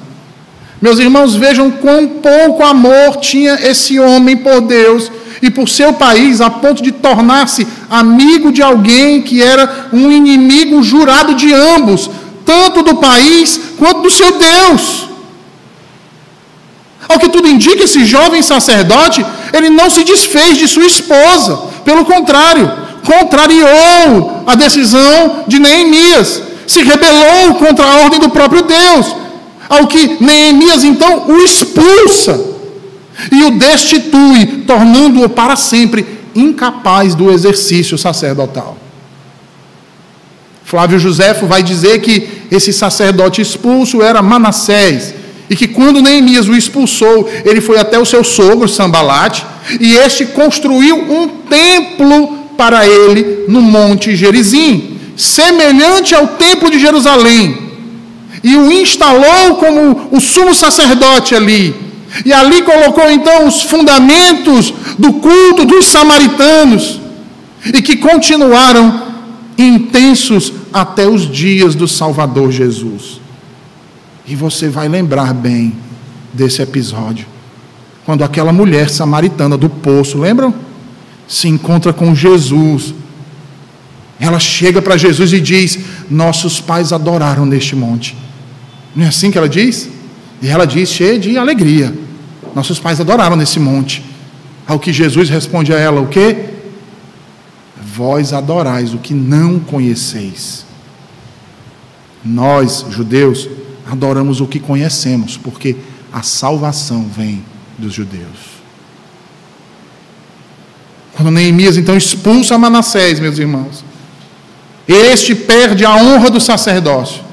Meus 0.81 0.97
irmãos, 0.97 1.35
vejam 1.35 1.69
quão 1.69 2.07
pouco 2.07 2.63
amor 2.63 3.17
tinha 3.17 3.55
esse 3.55 3.99
homem 3.99 4.37
por 4.37 4.61
Deus 4.61 5.11
e 5.41 5.51
por 5.51 5.67
seu 5.67 5.91
país, 5.91 6.39
a 6.39 6.49
ponto 6.49 6.81
de 6.81 6.93
tornar-se 6.93 7.67
amigo 7.89 8.53
de 8.53 8.61
alguém 8.61 9.21
que 9.21 9.43
era 9.43 9.89
um 9.91 10.09
inimigo 10.09 10.81
jurado 10.81 11.35
de 11.35 11.51
ambos, 11.51 12.09
tanto 12.45 12.83
do 12.83 12.95
país 12.95 13.59
quanto 13.77 14.03
do 14.03 14.09
seu 14.09 14.39
Deus. 14.39 15.04
Ao 17.07 17.19
que 17.19 17.29
tudo 17.29 17.47
indica, 17.47 17.83
esse 17.83 18.03
jovem 18.05 18.41
sacerdote, 18.41 19.25
ele 19.53 19.69
não 19.69 19.89
se 19.89 20.03
desfez 20.03 20.57
de 20.57 20.67
sua 20.67 20.85
esposa, 20.85 21.57
pelo 21.83 22.05
contrário, 22.05 22.71
contrariou 23.05 24.43
a 24.47 24.55
decisão 24.55 25.43
de 25.47 25.59
Neemias, 25.59 26.41
se 26.65 26.81
rebelou 26.81 27.55
contra 27.55 27.85
a 27.85 27.97
ordem 28.03 28.19
do 28.19 28.29
próprio 28.29 28.63
Deus. 28.63 29.15
Ao 29.69 29.87
que 29.87 30.17
Neemias 30.23 30.83
então 30.83 31.25
o 31.27 31.37
expulsa 31.37 32.39
e 33.31 33.43
o 33.43 33.51
destitui, 33.51 34.63
tornando-o 34.67 35.29
para 35.29 35.55
sempre 35.55 36.05
incapaz 36.35 37.15
do 37.15 37.31
exercício 37.31 37.97
sacerdotal. 37.97 38.77
Flávio 40.63 40.99
Josefo 40.99 41.45
vai 41.45 41.61
dizer 41.61 42.01
que 42.01 42.27
esse 42.51 42.73
sacerdote 42.73 43.39
expulso 43.41 44.01
era 44.01 44.21
Manassés, 44.21 45.13
e 45.49 45.55
que 45.55 45.67
quando 45.67 46.01
Neemias 46.01 46.47
o 46.47 46.55
expulsou, 46.55 47.29
ele 47.43 47.61
foi 47.61 47.77
até 47.77 47.99
o 47.99 48.05
seu 48.05 48.23
sogro 48.23 48.67
Sambalate, 48.67 49.45
e 49.79 49.95
este 49.95 50.25
construiu 50.25 50.95
um 50.97 51.27
templo 51.49 52.45
para 52.57 52.87
ele 52.87 53.45
no 53.47 53.61
monte 53.61 54.15
Gerizim, 54.15 54.97
semelhante 55.15 56.15
ao 56.15 56.27
templo 56.27 56.69
de 56.69 56.79
Jerusalém, 56.79 57.57
e 58.43 58.55
o 58.55 58.71
instalou 58.71 59.55
como 59.57 60.09
o 60.11 60.19
sumo 60.19 60.53
sacerdote 60.53 61.33
ali. 61.35 61.75
E 62.23 62.31
ali 62.31 62.61
colocou 62.61 63.09
então 63.11 63.45
os 63.45 63.63
fundamentos 63.63 64.73
do 64.97 65.13
culto 65.13 65.65
dos 65.65 65.85
samaritanos, 65.85 67.01
e 67.73 67.81
que 67.81 67.97
continuaram 67.97 69.03
intensos 69.57 70.53
até 70.71 71.07
os 71.07 71.29
dias 71.29 71.75
do 71.75 71.87
Salvador 71.87 72.51
Jesus. 72.51 73.24
E 74.27 74.35
você 74.35 74.69
vai 74.69 74.87
lembrar 74.87 75.33
bem 75.33 75.75
desse 76.33 76.61
episódio. 76.61 77.25
Quando 78.05 78.23
aquela 78.23 78.51
mulher 78.53 78.89
samaritana 78.89 79.57
do 79.57 79.69
poço, 79.69 80.17
lembram? 80.17 80.53
Se 81.27 81.47
encontra 81.47 81.91
com 81.91 82.13
Jesus. 82.13 82.93
Ela 84.19 84.39
chega 84.39 84.81
para 84.81 84.97
Jesus 84.97 85.33
e 85.33 85.41
diz: 85.41 85.79
Nossos 86.09 86.59
pais 86.59 86.93
adoraram 86.93 87.45
neste 87.45 87.75
monte. 87.75 88.15
Não 88.95 89.05
é 89.05 89.07
assim 89.07 89.31
que 89.31 89.37
ela 89.37 89.49
diz? 89.49 89.89
E 90.41 90.47
ela 90.47 90.65
diz, 90.65 90.89
cheia 90.89 91.19
de 91.19 91.37
alegria: 91.37 91.93
Nossos 92.53 92.79
pais 92.79 92.99
adoraram 92.99 93.35
nesse 93.35 93.59
monte. 93.59 94.03
Ao 94.67 94.79
que 94.79 94.93
Jesus 94.93 95.29
responde 95.29 95.73
a 95.73 95.79
ela: 95.79 96.01
O 96.01 96.07
que? 96.07 96.35
Vós 97.95 98.33
adorais 98.33 98.93
o 98.93 98.97
que 98.97 99.13
não 99.13 99.59
conheceis. 99.59 100.65
Nós, 102.23 102.85
judeus, 102.89 103.47
adoramos 103.89 104.41
o 104.41 104.47
que 104.47 104.59
conhecemos, 104.59 105.37
porque 105.37 105.75
a 106.11 106.21
salvação 106.21 107.07
vem 107.07 107.43
dos 107.77 107.93
judeus. 107.93 108.55
Quando 111.15 111.31
Neemias 111.31 111.77
então 111.77 111.95
expulsa 111.95 112.57
Manassés, 112.57 113.19
meus 113.19 113.37
irmãos, 113.37 113.83
Este 114.87 115.33
perde 115.33 115.83
a 115.83 115.95
honra 115.95 116.29
do 116.29 116.39
sacerdócio. 116.39 117.23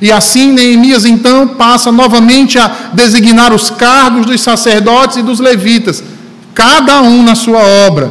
E 0.00 0.12
assim 0.12 0.52
Neemias 0.52 1.04
então 1.04 1.48
passa 1.48 1.90
novamente 1.90 2.58
a 2.58 2.90
designar 2.92 3.52
os 3.52 3.70
cargos 3.70 4.26
dos 4.26 4.40
sacerdotes 4.40 5.16
e 5.16 5.22
dos 5.22 5.40
levitas, 5.40 6.02
cada 6.54 7.00
um 7.00 7.22
na 7.22 7.34
sua 7.34 7.60
obra, 7.86 8.10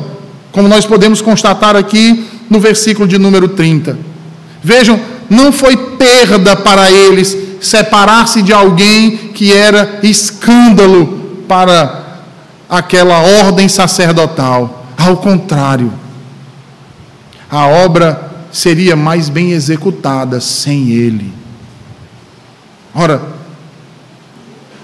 como 0.51 0.67
nós 0.67 0.85
podemos 0.85 1.21
constatar 1.21 1.75
aqui 1.75 2.25
no 2.49 2.59
versículo 2.59 3.07
de 3.07 3.17
número 3.17 3.47
30. 3.49 3.97
Vejam, 4.63 4.99
não 5.29 5.51
foi 5.51 5.77
perda 5.77 6.55
para 6.55 6.89
eles 6.89 7.37
separar-se 7.61 8.41
de 8.41 8.53
alguém 8.53 9.17
que 9.33 9.53
era 9.53 9.99
escândalo 10.01 11.43
para 11.47 12.21
aquela 12.69 13.19
ordem 13.19 13.67
sacerdotal. 13.67 14.85
Ao 14.97 15.17
contrário, 15.17 15.91
a 17.49 17.65
obra 17.67 18.29
seria 18.51 18.95
mais 18.95 19.29
bem 19.29 19.51
executada 19.51 20.39
sem 20.39 20.89
ele. 20.89 21.33
Ora, 22.93 23.21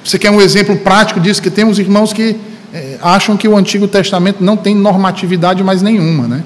você 0.03 0.19
quer 0.19 0.29
um 0.29 0.39
exemplo 0.39 0.77
prático 0.77 1.19
disso? 1.19 1.41
Que 1.41 1.49
temos 1.49 1.79
irmãos 1.79 2.13
que 2.13 2.37
é, 2.73 2.97
acham 3.01 3.35
que 3.35 3.47
o 3.47 3.57
Antigo 3.57 3.87
Testamento 3.87 4.43
não 4.43 4.55
tem 4.55 4.75
normatividade 4.75 5.63
mais 5.63 5.81
nenhuma, 5.81 6.27
né? 6.27 6.43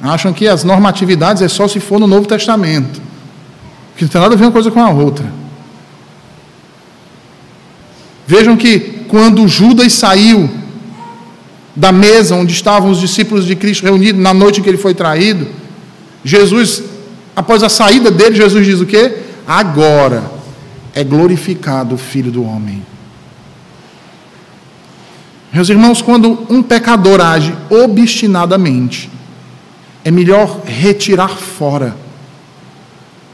Acham 0.00 0.32
que 0.32 0.46
as 0.46 0.62
normatividades 0.62 1.42
é 1.42 1.48
só 1.48 1.66
se 1.66 1.80
for 1.80 1.98
no 1.98 2.06
Novo 2.06 2.26
Testamento. 2.26 3.00
Que 3.96 4.04
não 4.04 4.08
tem 4.08 4.20
nada 4.20 4.34
a 4.34 4.36
ver 4.36 4.44
uma 4.44 4.52
coisa 4.52 4.70
com 4.70 4.80
a 4.80 4.90
outra. 4.90 5.26
Vejam 8.26 8.56
que 8.56 8.78
quando 9.08 9.48
Judas 9.48 9.92
saiu 9.92 10.48
da 11.74 11.90
mesa 11.90 12.34
onde 12.34 12.52
estavam 12.52 12.90
os 12.90 13.00
discípulos 13.00 13.44
de 13.46 13.56
Cristo 13.56 13.84
reunidos 13.84 14.20
na 14.20 14.34
noite 14.34 14.60
em 14.60 14.62
que 14.62 14.68
ele 14.68 14.78
foi 14.78 14.94
traído, 14.94 15.48
Jesus, 16.24 16.82
após 17.34 17.62
a 17.62 17.68
saída 17.68 18.10
dele, 18.10 18.36
Jesus 18.36 18.66
diz 18.66 18.80
o 18.80 18.86
quê? 18.86 19.18
Agora 19.46 20.30
é 20.94 21.02
glorificado 21.02 21.94
o 21.94 21.98
Filho 21.98 22.30
do 22.30 22.44
Homem. 22.44 22.82
Meus 25.52 25.68
irmãos, 25.70 26.02
quando 26.02 26.46
um 26.50 26.62
pecador 26.62 27.20
age 27.20 27.54
obstinadamente, 27.70 29.10
é 30.04 30.10
melhor 30.10 30.62
retirar 30.64 31.28
fora, 31.28 31.96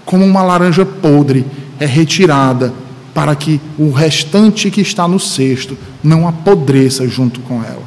como 0.05 0.25
uma 0.25 0.43
laranja 0.43 0.85
podre 0.85 1.47
é 1.79 1.87
retirada 1.87 2.73
para 3.13 3.35
que 3.37 3.61
o 3.79 3.91
restante 3.91 4.71
que 4.71 4.81
está 4.81 5.07
no 5.07 5.21
cesto 5.21 5.79
não 6.03 6.27
apodreça 6.27 7.07
junto 7.09 7.41
com 7.41 7.63
ela. 7.63 7.83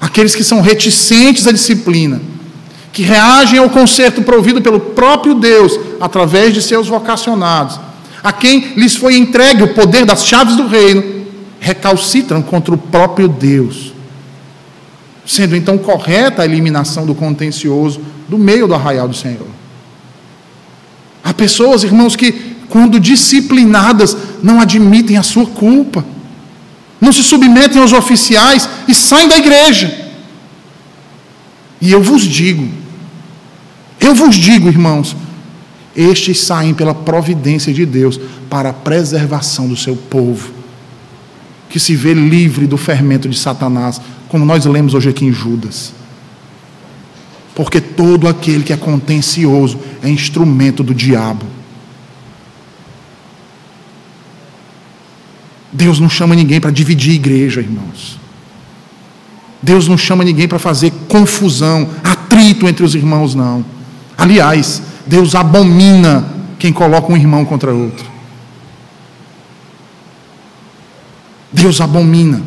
Aqueles 0.00 0.34
que 0.34 0.44
são 0.44 0.60
reticentes 0.60 1.46
à 1.46 1.52
disciplina, 1.52 2.20
que 2.92 3.02
reagem 3.02 3.58
ao 3.58 3.70
conserto 3.70 4.22
provido 4.22 4.60
pelo 4.60 4.78
próprio 4.78 5.34
Deus 5.34 5.78
através 6.00 6.52
de 6.52 6.62
seus 6.62 6.88
vocacionados, 6.88 7.80
a 8.22 8.32
quem 8.32 8.72
lhes 8.76 8.96
foi 8.96 9.16
entregue 9.16 9.62
o 9.62 9.74
poder 9.74 10.04
das 10.04 10.24
chaves 10.24 10.56
do 10.56 10.66
reino, 10.66 11.26
recalcitram 11.58 12.42
contra 12.42 12.74
o 12.74 12.78
próprio 12.78 13.28
Deus, 13.28 13.92
sendo 15.26 15.56
então 15.56 15.76
correta 15.76 16.42
a 16.42 16.44
eliminação 16.44 17.04
do 17.04 17.14
contencioso 17.14 18.00
do 18.28 18.38
meio 18.38 18.68
do 18.68 18.74
arraial 18.74 19.08
do 19.08 19.16
Senhor. 19.16 19.48
Há 21.22 21.34
pessoas, 21.34 21.82
irmãos, 21.82 22.14
que, 22.14 22.32
quando 22.68 23.00
disciplinadas, 23.00 24.16
não 24.42 24.60
admitem 24.60 25.16
a 25.16 25.22
sua 25.24 25.46
culpa, 25.46 26.04
não 27.00 27.12
se 27.12 27.22
submetem 27.22 27.82
aos 27.82 27.92
oficiais 27.92 28.68
e 28.86 28.94
saem 28.94 29.28
da 29.28 29.36
igreja. 29.36 30.06
E 31.80 31.90
eu 31.90 32.02
vos 32.02 32.22
digo, 32.22 32.68
eu 34.00 34.14
vos 34.14 34.36
digo, 34.36 34.68
irmãos, 34.68 35.16
estes 35.94 36.40
saem 36.40 36.72
pela 36.72 36.94
providência 36.94 37.72
de 37.72 37.84
Deus 37.84 38.20
para 38.48 38.70
a 38.70 38.72
preservação 38.72 39.66
do 39.68 39.76
seu 39.76 39.96
povo 39.96 40.56
que 41.68 41.80
se 41.80 41.94
vê 41.94 42.14
livre 42.14 42.66
do 42.66 42.76
fermento 42.76 43.28
de 43.28 43.38
Satanás, 43.38 44.00
como 44.28 44.44
nós 44.44 44.64
lemos 44.64 44.94
hoje 44.94 45.08
aqui 45.08 45.24
em 45.24 45.32
Judas. 45.32 45.92
Porque 47.54 47.80
todo 47.80 48.28
aquele 48.28 48.64
que 48.64 48.72
é 48.72 48.76
contencioso 48.76 49.78
é 50.02 50.08
instrumento 50.08 50.82
do 50.82 50.94
diabo. 50.94 51.46
Deus 55.72 56.00
não 56.00 56.08
chama 56.08 56.34
ninguém 56.34 56.60
para 56.60 56.70
dividir 56.70 57.14
igreja, 57.14 57.60
irmãos. 57.60 58.18
Deus 59.62 59.88
não 59.88 59.98
chama 59.98 60.24
ninguém 60.24 60.46
para 60.46 60.58
fazer 60.58 60.92
confusão, 61.08 61.88
atrito 62.04 62.68
entre 62.68 62.84
os 62.84 62.94
irmãos, 62.94 63.34
não. 63.34 63.64
Aliás, 64.16 64.82
Deus 65.06 65.34
abomina 65.34 66.24
quem 66.58 66.72
coloca 66.72 67.12
um 67.12 67.16
irmão 67.16 67.44
contra 67.44 67.72
outro. 67.72 68.06
Deus 71.52 71.80
abomina. 71.80 72.42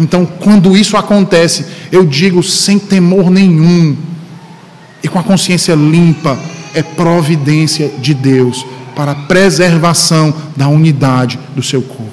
Então, 0.00 0.24
quando 0.24 0.74
isso 0.74 0.96
acontece, 0.96 1.66
eu 1.92 2.06
digo 2.06 2.42
sem 2.42 2.78
temor 2.78 3.30
nenhum 3.30 3.94
e 5.02 5.08
com 5.08 5.18
a 5.18 5.22
consciência 5.22 5.74
limpa, 5.74 6.38
é 6.74 6.82
providência 6.82 7.90
de 7.98 8.14
Deus 8.14 8.64
para 8.96 9.12
a 9.12 9.14
preservação 9.14 10.34
da 10.56 10.68
unidade 10.68 11.38
do 11.54 11.62
seu 11.62 11.82
corpo. 11.82 12.10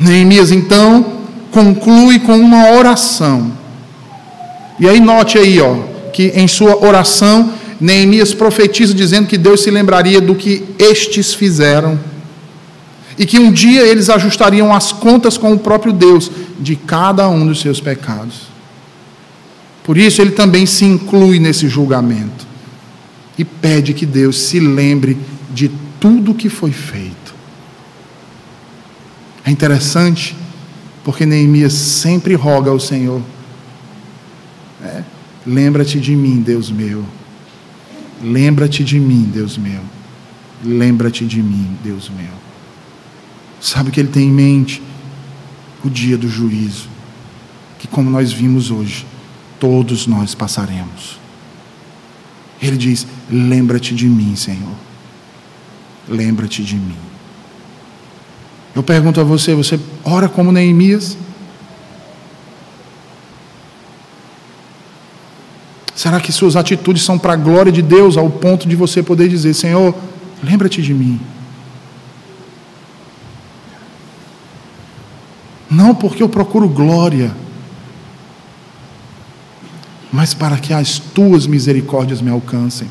Neemias 0.00 0.50
então 0.50 1.20
conclui 1.52 2.18
com 2.18 2.36
uma 2.36 2.72
oração. 2.72 3.52
E 4.80 4.88
aí 4.88 5.00
note 5.00 5.38
aí, 5.38 5.60
ó, 5.60 5.76
que 6.12 6.32
em 6.34 6.48
sua 6.48 6.84
oração 6.84 7.52
Neemias 7.80 8.34
profetiza 8.34 8.92
dizendo 8.92 9.28
que 9.28 9.38
Deus 9.38 9.62
se 9.62 9.70
lembraria 9.70 10.20
do 10.20 10.34
que 10.34 10.64
estes 10.78 11.34
fizeram 11.34 11.98
e 13.18 13.24
que 13.24 13.38
um 13.38 13.52
dia 13.52 13.82
eles 13.82 14.10
ajustariam 14.10 14.74
as 14.74 14.92
contas 14.92 15.38
com 15.38 15.52
o 15.52 15.58
próprio 15.58 15.92
Deus 15.92 16.30
de 16.58 16.76
cada 16.76 17.28
um 17.28 17.46
dos 17.46 17.60
seus 17.60 17.80
pecados. 17.80 18.48
Por 19.84 19.96
isso 19.96 20.20
ele 20.20 20.32
também 20.32 20.66
se 20.66 20.84
inclui 20.84 21.38
nesse 21.38 21.68
julgamento 21.68 22.46
e 23.38 23.44
pede 23.44 23.94
que 23.94 24.04
Deus 24.04 24.38
se 24.38 24.58
lembre 24.58 25.16
de 25.54 25.70
tudo 26.00 26.34
que 26.34 26.48
foi 26.48 26.72
feito. 26.72 27.34
É 29.44 29.50
interessante 29.50 30.36
porque 31.04 31.24
Neemias 31.24 31.72
sempre 31.72 32.34
roga 32.34 32.70
ao 32.70 32.80
Senhor: 32.80 33.22
é, 34.82 35.02
lembra-te 35.46 36.00
de 36.00 36.16
mim, 36.16 36.40
Deus 36.40 36.70
meu. 36.70 37.04
Lembra-te 38.22 38.82
de 38.82 38.98
mim, 38.98 39.30
Deus 39.32 39.56
meu. 39.56 39.82
Lembra-te 40.64 41.24
de 41.24 41.40
mim, 41.42 41.76
Deus 41.84 42.10
meu. 42.10 42.45
Sabe 43.60 43.88
o 43.88 43.92
que 43.92 44.00
ele 44.00 44.08
tem 44.08 44.28
em 44.28 44.32
mente? 44.32 44.82
O 45.84 45.90
dia 45.90 46.16
do 46.16 46.28
juízo, 46.28 46.88
que, 47.78 47.86
como 47.86 48.10
nós 48.10 48.32
vimos 48.32 48.70
hoje, 48.70 49.06
todos 49.60 50.06
nós 50.06 50.34
passaremos. 50.34 51.18
Ele 52.60 52.76
diz: 52.76 53.06
Lembra-te 53.30 53.94
de 53.94 54.06
mim, 54.06 54.34
Senhor. 54.36 54.74
Lembra-te 56.08 56.62
de 56.62 56.76
mim. 56.76 56.96
Eu 58.74 58.82
pergunto 58.82 59.20
a 59.20 59.24
você: 59.24 59.54
você 59.54 59.78
ora 60.04 60.28
como 60.28 60.52
Neemias? 60.52 61.16
Será 65.94 66.20
que 66.20 66.30
suas 66.30 66.56
atitudes 66.56 67.02
são 67.02 67.18
para 67.18 67.32
a 67.32 67.36
glória 67.36 67.72
de 67.72 67.80
Deus, 67.80 68.18
ao 68.18 68.28
ponto 68.28 68.68
de 68.68 68.76
você 68.76 69.02
poder 69.02 69.28
dizer: 69.28 69.54
Senhor, 69.54 69.94
lembra-te 70.42 70.82
de 70.82 70.92
mim? 70.92 71.20
Não 75.70 75.94
porque 75.94 76.22
eu 76.22 76.28
procuro 76.28 76.68
glória, 76.68 77.34
mas 80.12 80.32
para 80.32 80.56
que 80.58 80.72
as 80.72 80.98
tuas 80.98 81.46
misericórdias 81.46 82.20
me 82.20 82.30
alcancem. 82.30 82.88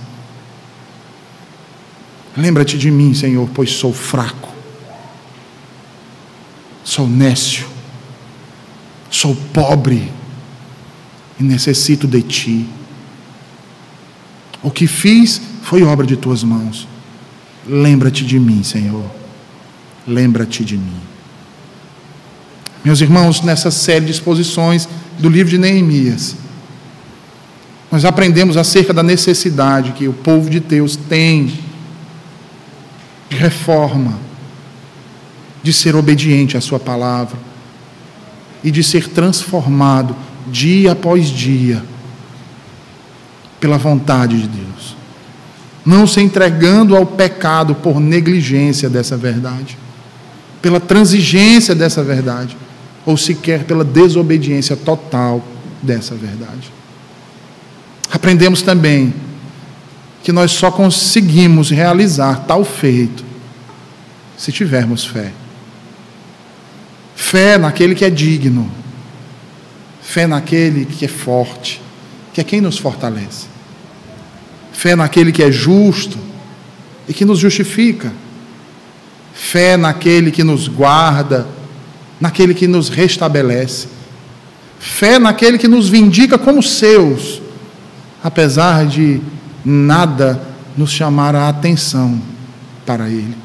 Lembra-te 2.37 2.77
de 2.77 2.91
mim, 2.91 3.13
Senhor, 3.13 3.49
pois 3.53 3.71
sou 3.71 3.93
fraco, 3.93 4.49
sou 6.83 7.07
nécio, 7.07 7.65
sou 9.09 9.35
pobre 9.53 10.11
e 11.39 11.43
necessito 11.43 12.07
de 12.07 12.21
ti. 12.21 12.69
O 14.61 14.69
que 14.69 14.85
fiz 14.85 15.41
foi 15.61 15.83
obra 15.83 16.05
de 16.05 16.17
tuas 16.17 16.43
mãos. 16.43 16.87
Lembra-te 17.65 18.25
de 18.25 18.39
mim, 18.39 18.63
Senhor. 18.63 19.09
Lembra-te 20.05 20.63
de 20.63 20.77
mim. 20.77 21.04
Meus 22.85 23.01
irmãos, 23.01 23.41
nessa 23.41 23.71
série 23.71 24.05
de 24.05 24.11
exposições 24.11 24.87
do 25.17 25.27
livro 25.27 25.49
de 25.49 25.57
Neemias, 25.57 26.35
nós 27.91 28.05
aprendemos 28.05 28.57
acerca 28.57 28.93
da 28.93 29.01
necessidade 29.01 29.93
que 29.93 30.07
o 30.07 30.13
povo 30.13 30.51
de 30.51 30.59
Deus 30.59 30.95
tem 30.95 31.51
de 33.27 33.37
reforma, 33.37 34.19
de 35.63 35.73
ser 35.73 35.95
obediente 35.95 36.57
à 36.57 36.61
Sua 36.61 36.79
palavra 36.79 37.35
e 38.63 38.69
de 38.69 38.83
ser 38.83 39.09
transformado 39.09 40.15
dia 40.45 40.91
após 40.91 41.27
dia 41.27 41.83
pela 43.59 43.79
vontade 43.79 44.39
de 44.39 44.47
Deus. 44.47 44.95
Não 45.83 46.05
se 46.05 46.21
entregando 46.21 46.95
ao 46.95 47.03
pecado 47.03 47.73
por 47.73 47.99
negligência 47.99 48.87
dessa 48.87 49.17
verdade, 49.17 49.75
pela 50.61 50.79
transigência 50.79 51.73
dessa 51.73 52.03
verdade, 52.03 52.55
ou 53.05 53.15
sequer 53.15 53.63
pela 53.65 53.83
desobediência 53.83 54.75
total 54.75 55.43
dessa 55.81 56.15
verdade. 56.15 56.71
Aprendemos 58.11 58.61
também 58.61 59.13
que 60.23 60.31
nós 60.31 60.51
só 60.51 60.71
conseguimos 60.71 61.69
realizar 61.69 62.45
tal 62.47 62.65
feito 62.65 63.23
se 64.37 64.51
tivermos 64.51 65.05
fé. 65.05 65.31
Fé 67.15 67.57
naquele 67.57 67.95
que 67.95 68.03
é 68.03 68.09
digno, 68.09 68.69
fé 70.01 70.27
naquele 70.27 70.85
que 70.85 71.05
é 71.05 71.07
forte, 71.07 71.81
que 72.33 72.41
é 72.41 72.43
quem 72.43 72.59
nos 72.59 72.77
fortalece. 72.77 73.47
Fé 74.73 74.95
naquele 74.95 75.31
que 75.31 75.41
é 75.43 75.51
justo 75.51 76.17
e 77.07 77.13
que 77.13 77.23
nos 77.23 77.39
justifica. 77.39 78.11
Fé 79.33 79.77
naquele 79.77 80.31
que 80.31 80.43
nos 80.43 80.67
guarda, 80.67 81.47
naquele 82.19 82.53
que 82.53 82.67
nos 82.67 82.89
restabelece. 82.89 83.87
Fé 84.79 85.17
naquele 85.17 85.57
que 85.57 85.67
nos 85.67 85.89
vindica 85.89 86.37
como 86.37 86.61
seus, 86.61 87.41
apesar 88.23 88.85
de 88.85 89.21
nada 89.63 90.41
nos 90.77 90.91
chamar 90.91 91.35
a 91.35 91.49
atenção 91.49 92.21
para 92.85 93.09
Ele. 93.09 93.35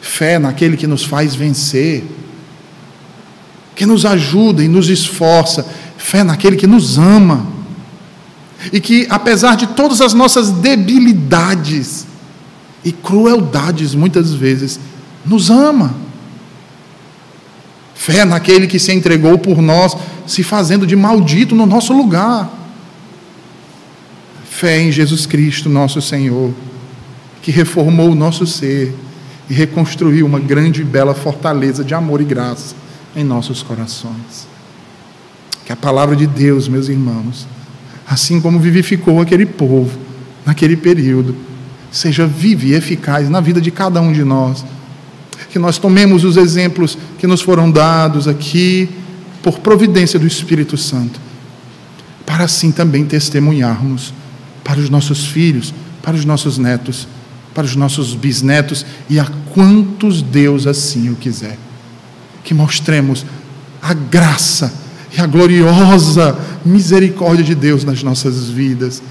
Fé 0.00 0.38
naquele 0.38 0.76
que 0.76 0.86
nos 0.86 1.04
faz 1.04 1.34
vencer, 1.34 2.04
que 3.74 3.86
nos 3.86 4.04
ajuda 4.04 4.62
e 4.62 4.68
nos 4.68 4.88
esforça. 4.88 5.66
Fé 5.96 6.22
naquele 6.22 6.56
que 6.56 6.66
nos 6.66 6.98
ama 6.98 7.56
e 8.72 8.80
que, 8.80 9.06
apesar 9.10 9.56
de 9.56 9.66
todas 9.68 10.00
as 10.00 10.14
nossas 10.14 10.50
debilidades 10.50 12.06
e 12.84 12.92
crueldades, 12.92 13.94
muitas 13.94 14.32
vezes, 14.32 14.78
nos 15.24 15.50
ama. 15.50 15.94
Fé 17.96 18.24
naquele 18.24 18.66
que 18.66 18.78
se 18.78 18.92
entregou 18.92 19.38
por 19.38 19.60
nós, 19.60 19.96
se 20.26 20.44
fazendo 20.44 20.86
de 20.86 20.94
maldito 20.94 21.54
no 21.54 21.66
nosso 21.66 21.92
lugar. 21.92 22.48
Fé 24.48 24.80
em 24.80 24.92
Jesus 24.92 25.26
Cristo, 25.26 25.68
nosso 25.68 26.00
Senhor, 26.00 26.54
que 27.42 27.50
reformou 27.50 28.10
o 28.10 28.14
nosso 28.14 28.46
ser 28.46 28.94
e 29.48 29.54
reconstruiu 29.54 30.26
uma 30.26 30.38
grande 30.38 30.82
e 30.82 30.84
bela 30.84 31.14
fortaleza 31.14 31.82
de 31.82 31.94
amor 31.94 32.20
e 32.20 32.24
graça 32.24 32.74
em 33.14 33.24
nossos 33.24 33.62
corações. 33.62 34.46
Que 35.64 35.72
a 35.72 35.76
palavra 35.76 36.14
de 36.14 36.26
Deus, 36.26 36.68
meus 36.68 36.88
irmãos, 36.88 37.46
assim 38.06 38.40
como 38.40 38.60
vivificou 38.60 39.20
aquele 39.20 39.46
povo 39.46 39.98
naquele 40.44 40.76
período, 40.76 41.34
seja 41.90 42.26
viva 42.26 42.66
e 42.66 42.74
eficaz 42.74 43.28
na 43.28 43.40
vida 43.40 43.60
de 43.60 43.70
cada 43.70 44.00
um 44.00 44.12
de 44.12 44.22
nós. 44.22 44.64
Que 45.50 45.58
nós 45.58 45.78
tomemos 45.78 46.24
os 46.24 46.36
exemplos 46.36 46.96
que 47.18 47.26
nos 47.26 47.40
foram 47.40 47.70
dados 47.70 48.26
aqui 48.28 48.88
por 49.42 49.60
providência 49.60 50.18
do 50.18 50.26
Espírito 50.26 50.76
Santo, 50.76 51.20
para 52.24 52.44
assim 52.44 52.72
também 52.72 53.04
testemunharmos 53.04 54.12
para 54.64 54.80
os 54.80 54.90
nossos 54.90 55.26
filhos, 55.26 55.72
para 56.02 56.16
os 56.16 56.24
nossos 56.24 56.58
netos, 56.58 57.06
para 57.54 57.64
os 57.64 57.76
nossos 57.76 58.14
bisnetos 58.14 58.84
e 59.08 59.18
a 59.20 59.26
quantos 59.54 60.20
Deus 60.20 60.66
assim 60.66 61.10
o 61.10 61.14
quiser. 61.14 61.56
Que 62.42 62.52
mostremos 62.52 63.24
a 63.80 63.94
graça 63.94 64.72
e 65.16 65.20
a 65.20 65.26
gloriosa 65.26 66.36
misericórdia 66.64 67.44
de 67.44 67.54
Deus 67.54 67.84
nas 67.84 68.02
nossas 68.02 68.48
vidas 68.48 69.02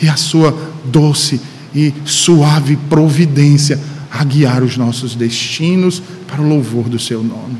e 0.00 0.08
a 0.08 0.16
sua 0.16 0.56
doce 0.84 1.40
e 1.74 1.94
suave 2.04 2.76
providência 2.88 3.78
a 4.18 4.24
guiar 4.24 4.64
os 4.64 4.76
nossos 4.76 5.14
destinos 5.14 6.02
para 6.26 6.42
o 6.42 6.48
louvor 6.48 6.88
do 6.88 6.98
seu 6.98 7.22
nome. 7.22 7.56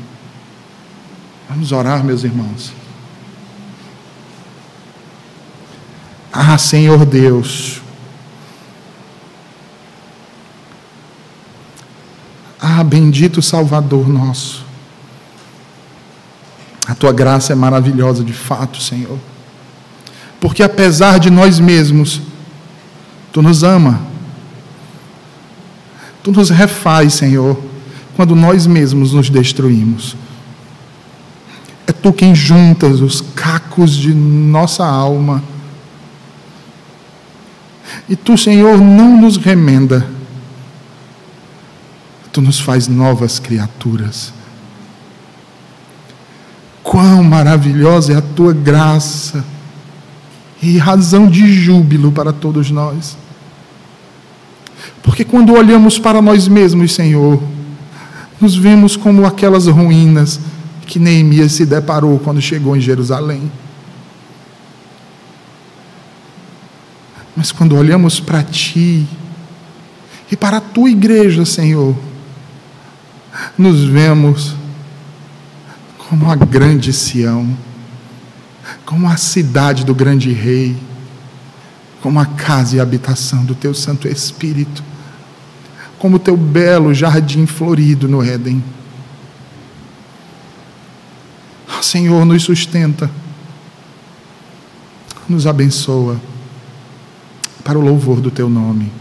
Vamos 1.47 1.71
orar, 1.71 2.03
meus 2.03 2.25
irmãos. 2.25 2.73
Ah, 6.33 6.57
Senhor 6.57 7.05
Deus. 7.05 7.81
Ah, 12.59 12.83
bendito 12.83 13.41
Salvador 13.41 14.09
nosso. 14.09 14.65
A 16.85 16.93
tua 16.93 17.13
graça 17.13 17.53
é 17.53 17.55
maravilhosa 17.55 18.21
de 18.21 18.33
fato, 18.33 18.81
Senhor. 18.81 19.17
Porque 20.41 20.61
apesar 20.61 21.19
de 21.19 21.29
nós 21.29 21.57
mesmos, 21.57 22.19
tu 23.31 23.41
nos 23.41 23.63
ama. 23.63 24.08
Tu 26.29 26.31
nos 26.31 26.51
refaz, 26.51 27.15
Senhor, 27.15 27.59
quando 28.15 28.35
nós 28.35 28.67
mesmos 28.67 29.13
nos 29.13 29.31
destruímos. 29.31 30.15
É 31.87 31.91
tu 31.91 32.13
quem 32.13 32.35
juntas 32.35 33.01
os 33.01 33.19
cacos 33.19 33.95
de 33.95 34.13
nossa 34.13 34.85
alma 34.85 35.43
e 38.07 38.15
tu, 38.15 38.37
Senhor, 38.37 38.77
não 38.77 39.19
nos 39.19 39.37
remenda. 39.37 40.05
Tu 42.31 42.41
nos 42.41 42.59
faz 42.59 42.87
novas 42.87 43.39
criaturas. 43.39 44.31
Quão 46.83 47.23
maravilhosa 47.23 48.13
é 48.13 48.17
a 48.17 48.21
tua 48.21 48.53
graça 48.53 49.43
e 50.61 50.77
razão 50.77 51.27
de 51.27 51.51
júbilo 51.51 52.11
para 52.11 52.31
todos 52.31 52.69
nós. 52.69 53.17
Porque 55.03 55.23
quando 55.23 55.53
olhamos 55.53 55.97
para 55.97 56.21
nós 56.21 56.47
mesmos, 56.47 56.93
Senhor, 56.93 57.41
nos 58.39 58.55
vemos 58.55 58.95
como 58.95 59.25
aquelas 59.25 59.67
ruínas 59.67 60.39
que 60.85 60.99
Neemias 60.99 61.51
se 61.51 61.65
deparou 61.65 62.19
quando 62.19 62.41
chegou 62.41 62.75
em 62.75 62.81
Jerusalém. 62.81 63.51
Mas 67.35 67.51
quando 67.51 67.75
olhamos 67.75 68.19
para 68.19 68.43
Ti 68.43 69.07
e 70.31 70.35
para 70.35 70.57
a 70.57 70.61
Tua 70.61 70.89
igreja, 70.89 71.45
Senhor, 71.45 71.95
nos 73.57 73.83
vemos 73.83 74.55
como 75.97 76.29
a 76.29 76.35
grande 76.35 76.91
Sião, 76.91 77.55
como 78.85 79.07
a 79.07 79.15
cidade 79.15 79.85
do 79.85 79.93
grande 79.93 80.33
Rei, 80.33 80.75
como 82.01 82.19
a 82.19 82.25
casa 82.25 82.75
e 82.75 82.79
a 82.79 82.83
habitação 82.83 83.43
do 83.43 83.55
Teu 83.55 83.73
Santo 83.73 84.07
Espírito, 84.07 84.83
como 85.97 86.15
o 86.15 86.19
Teu 86.19 86.37
belo 86.37 86.93
jardim 86.93 87.45
florido 87.45 88.07
no 88.07 88.23
Éden. 88.23 88.63
Senhor, 91.81 92.25
nos 92.25 92.43
sustenta, 92.43 93.09
nos 95.27 95.47
abençoa 95.47 96.19
para 97.63 97.77
o 97.77 97.81
louvor 97.81 98.19
do 98.19 98.29
teu 98.29 98.49
nome. 98.49 98.91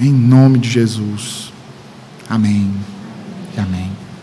Em 0.00 0.12
nome 0.12 0.58
de 0.58 0.70
Jesus. 0.70 1.52
Amém 2.28 2.72
e 3.56 3.60
amém. 3.60 4.03